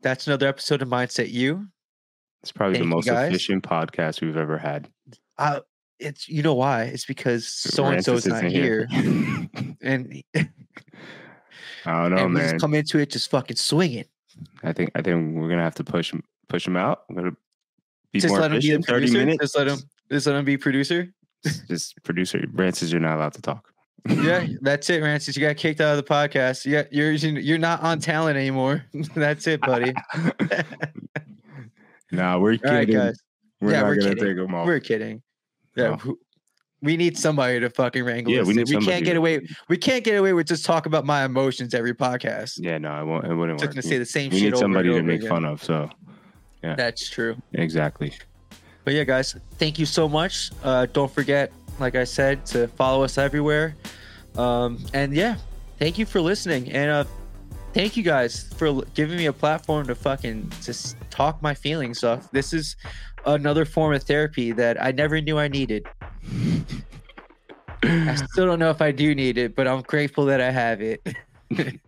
that's 0.01 0.27
another 0.27 0.47
episode 0.47 0.81
of 0.83 0.89
Mindset 0.89 1.31
U. 1.33 1.67
it's 2.43 2.53
probably 2.53 2.77
Thank 2.77 2.85
the 2.85 2.95
most 2.95 3.09
efficient 3.09 3.63
podcast 3.63 4.21
we've 4.21 4.37
ever 4.37 4.57
had. 4.57 4.89
Uh, 5.37 5.61
it's 5.99 6.29
you 6.29 6.43
know 6.43 6.55
why? 6.55 6.85
It's 6.85 7.05
because 7.05 7.47
so 7.47 7.85
and 7.87 8.05
so 8.05 8.15
is 8.15 8.27
not 8.27 8.45
isn't 8.45 8.51
here, 8.51 8.89
and 9.83 10.23
I 11.87 12.03
don't 12.03 12.15
know, 12.15 12.25
and 12.25 12.35
man. 12.35 12.51
just 12.51 12.61
come 12.61 12.75
into 12.75 12.99
it 12.99 13.11
just 13.11 13.31
fucking 13.31 13.57
swinging. 13.57 14.05
I 14.63 14.73
think 14.73 14.91
I 14.95 15.03
think 15.03 15.37
we're 15.37 15.49
gonna 15.49 15.63
have 15.63 15.75
to 15.77 15.85
push 15.85 16.13
him 16.13 16.23
push 16.49 16.67
him 16.67 16.77
out. 16.77 17.03
We're 17.09 17.17
gonna 17.17 17.37
be 18.13 18.21
Just 18.21 18.33
more 18.33 18.41
let 18.41 18.53
him 18.53 18.61
be 18.61 18.71
the. 18.71 18.83
Thirty 18.83 19.07
producer. 19.07 19.19
minutes. 19.19 19.39
Just 19.43 19.57
let 19.57 19.69
him. 19.69 19.79
Just 20.11 20.27
let 20.27 20.37
him 20.37 20.45
be 20.45 20.57
producer. 20.57 21.13
Just 21.69 22.03
producer 22.05 22.45
Rances, 22.53 22.93
you're 22.93 23.01
not 23.01 23.17
allowed 23.17 23.33
to 23.35 23.43
talk. 23.43 23.69
Yeah, 24.09 24.47
that's 24.61 24.89
it, 24.91 25.03
Rances. 25.03 25.37
You 25.37 25.43
got 25.47 25.57
kicked 25.57 25.81
out 25.81 25.97
of 25.99 26.05
the 26.05 26.09
podcast. 26.11 26.65
Yeah, 26.67 26.85
you're 26.91 27.13
you're 27.13 27.59
not 27.59 27.83
on 27.83 27.99
talent 27.99 28.37
anymore. 28.37 28.85
that's 29.15 29.47
it, 29.47 29.61
buddy. 29.61 29.93
nah, 32.13 32.39
we're 32.39 32.53
kidding. 32.57 32.69
All 32.71 32.75
right, 32.77 32.91
guys. 32.91 33.21
We're 33.61 33.73
Yeah, 33.73 33.81
not 33.81 33.87
we're 33.89 33.95
gonna 33.97 34.15
kidding. 34.15 34.37
take 34.37 34.45
him 34.45 34.55
off. 34.55 34.67
We're 34.67 34.81
kidding. 34.81 35.23
Yeah, 35.77 35.97
No. 36.05 36.17
We 36.83 36.97
need 36.97 37.17
somebody 37.17 37.61
to 37.61 37.71
fucking 37.71 38.05
wrangle. 38.05 38.33
yeah, 38.33 38.41
us 38.43 38.47
we 38.47 38.55
need 38.55 38.69
we 38.69 38.85
can't 38.85 39.05
get 39.05 39.17
away. 39.17 39.47
We 39.69 39.77
can't 39.77 40.05
get 40.05 40.17
away 40.17 40.33
with 40.33 40.47
just 40.49 40.65
talk 40.65 40.87
about 40.87 41.05
my 41.07 41.25
emotions 41.25 41.75
every 41.75 41.95
podcast. 41.95 42.59
Yeah, 42.61 42.79
no, 42.79 43.01
it 43.01 43.05
won't. 43.05 43.25
It 43.25 43.35
wouldn't 43.35 43.59
Just 43.61 43.69
work. 43.71 43.75
gonna 43.77 43.83
say 43.83 43.99
the 43.99 44.05
same 44.07 44.31
we 44.31 44.37
shit 44.39 44.45
need 44.47 44.55
over 44.55 44.61
somebody 44.61 44.89
to 44.91 45.03
make 45.03 45.21
again. 45.21 45.29
fun 45.31 45.45
of. 45.45 45.63
So 45.63 45.89
yeah, 46.63 46.75
That's 46.75 47.09
true. 47.09 47.37
exactly. 47.55 48.13
But 48.85 48.95
yeah, 48.95 49.05
guys, 49.05 49.37
thank 49.59 49.79
you 49.79 49.87
so 49.87 50.09
much. 50.09 50.51
Uh, 50.65 50.87
don't 50.93 51.11
forget, 51.11 51.53
like 51.79 51.95
I 51.95 52.05
said, 52.05 52.45
to 52.47 52.67
follow 52.69 53.05
us 53.05 53.17
everywhere. 53.17 53.77
Um, 54.37 54.85
and 54.93 55.15
yeah, 55.15 55.37
thank 55.79 55.99
you 55.99 56.07
for 56.07 56.21
listening. 56.21 56.73
And 56.73 56.91
uh, 56.91 57.05
thank 57.75 57.97
you 57.97 58.03
guys 58.03 58.53
for 58.57 58.83
giving 58.95 59.19
me 59.19 59.27
a 59.27 59.33
platform 59.33 59.87
to 59.87 59.95
fucking 59.95 60.51
just 60.63 60.97
talk 61.11 61.41
my 61.43 61.55
feelings 61.55 62.03
off. 62.03 62.29
This 62.33 62.53
is 62.53 62.75
another 63.25 63.65
form 63.65 63.95
of 63.95 64.03
therapy 64.03 64.51
that 64.51 64.83
I 64.83 64.91
never 64.91 65.21
knew 65.21 65.39
I 65.39 65.47
needed. 65.47 65.87
I 67.83 68.15
still 68.15 68.47
don't 68.47 68.59
know 68.59 68.71
if 68.71 68.81
I 68.81 68.93
do 68.93 69.15
need 69.15 69.39
it, 69.39 69.57
but 69.57 69.67
I'm 69.67 69.83
grateful 69.83 70.27
that 70.27 70.41
I 70.41 70.51
have 70.51 70.81
it. 70.81 71.07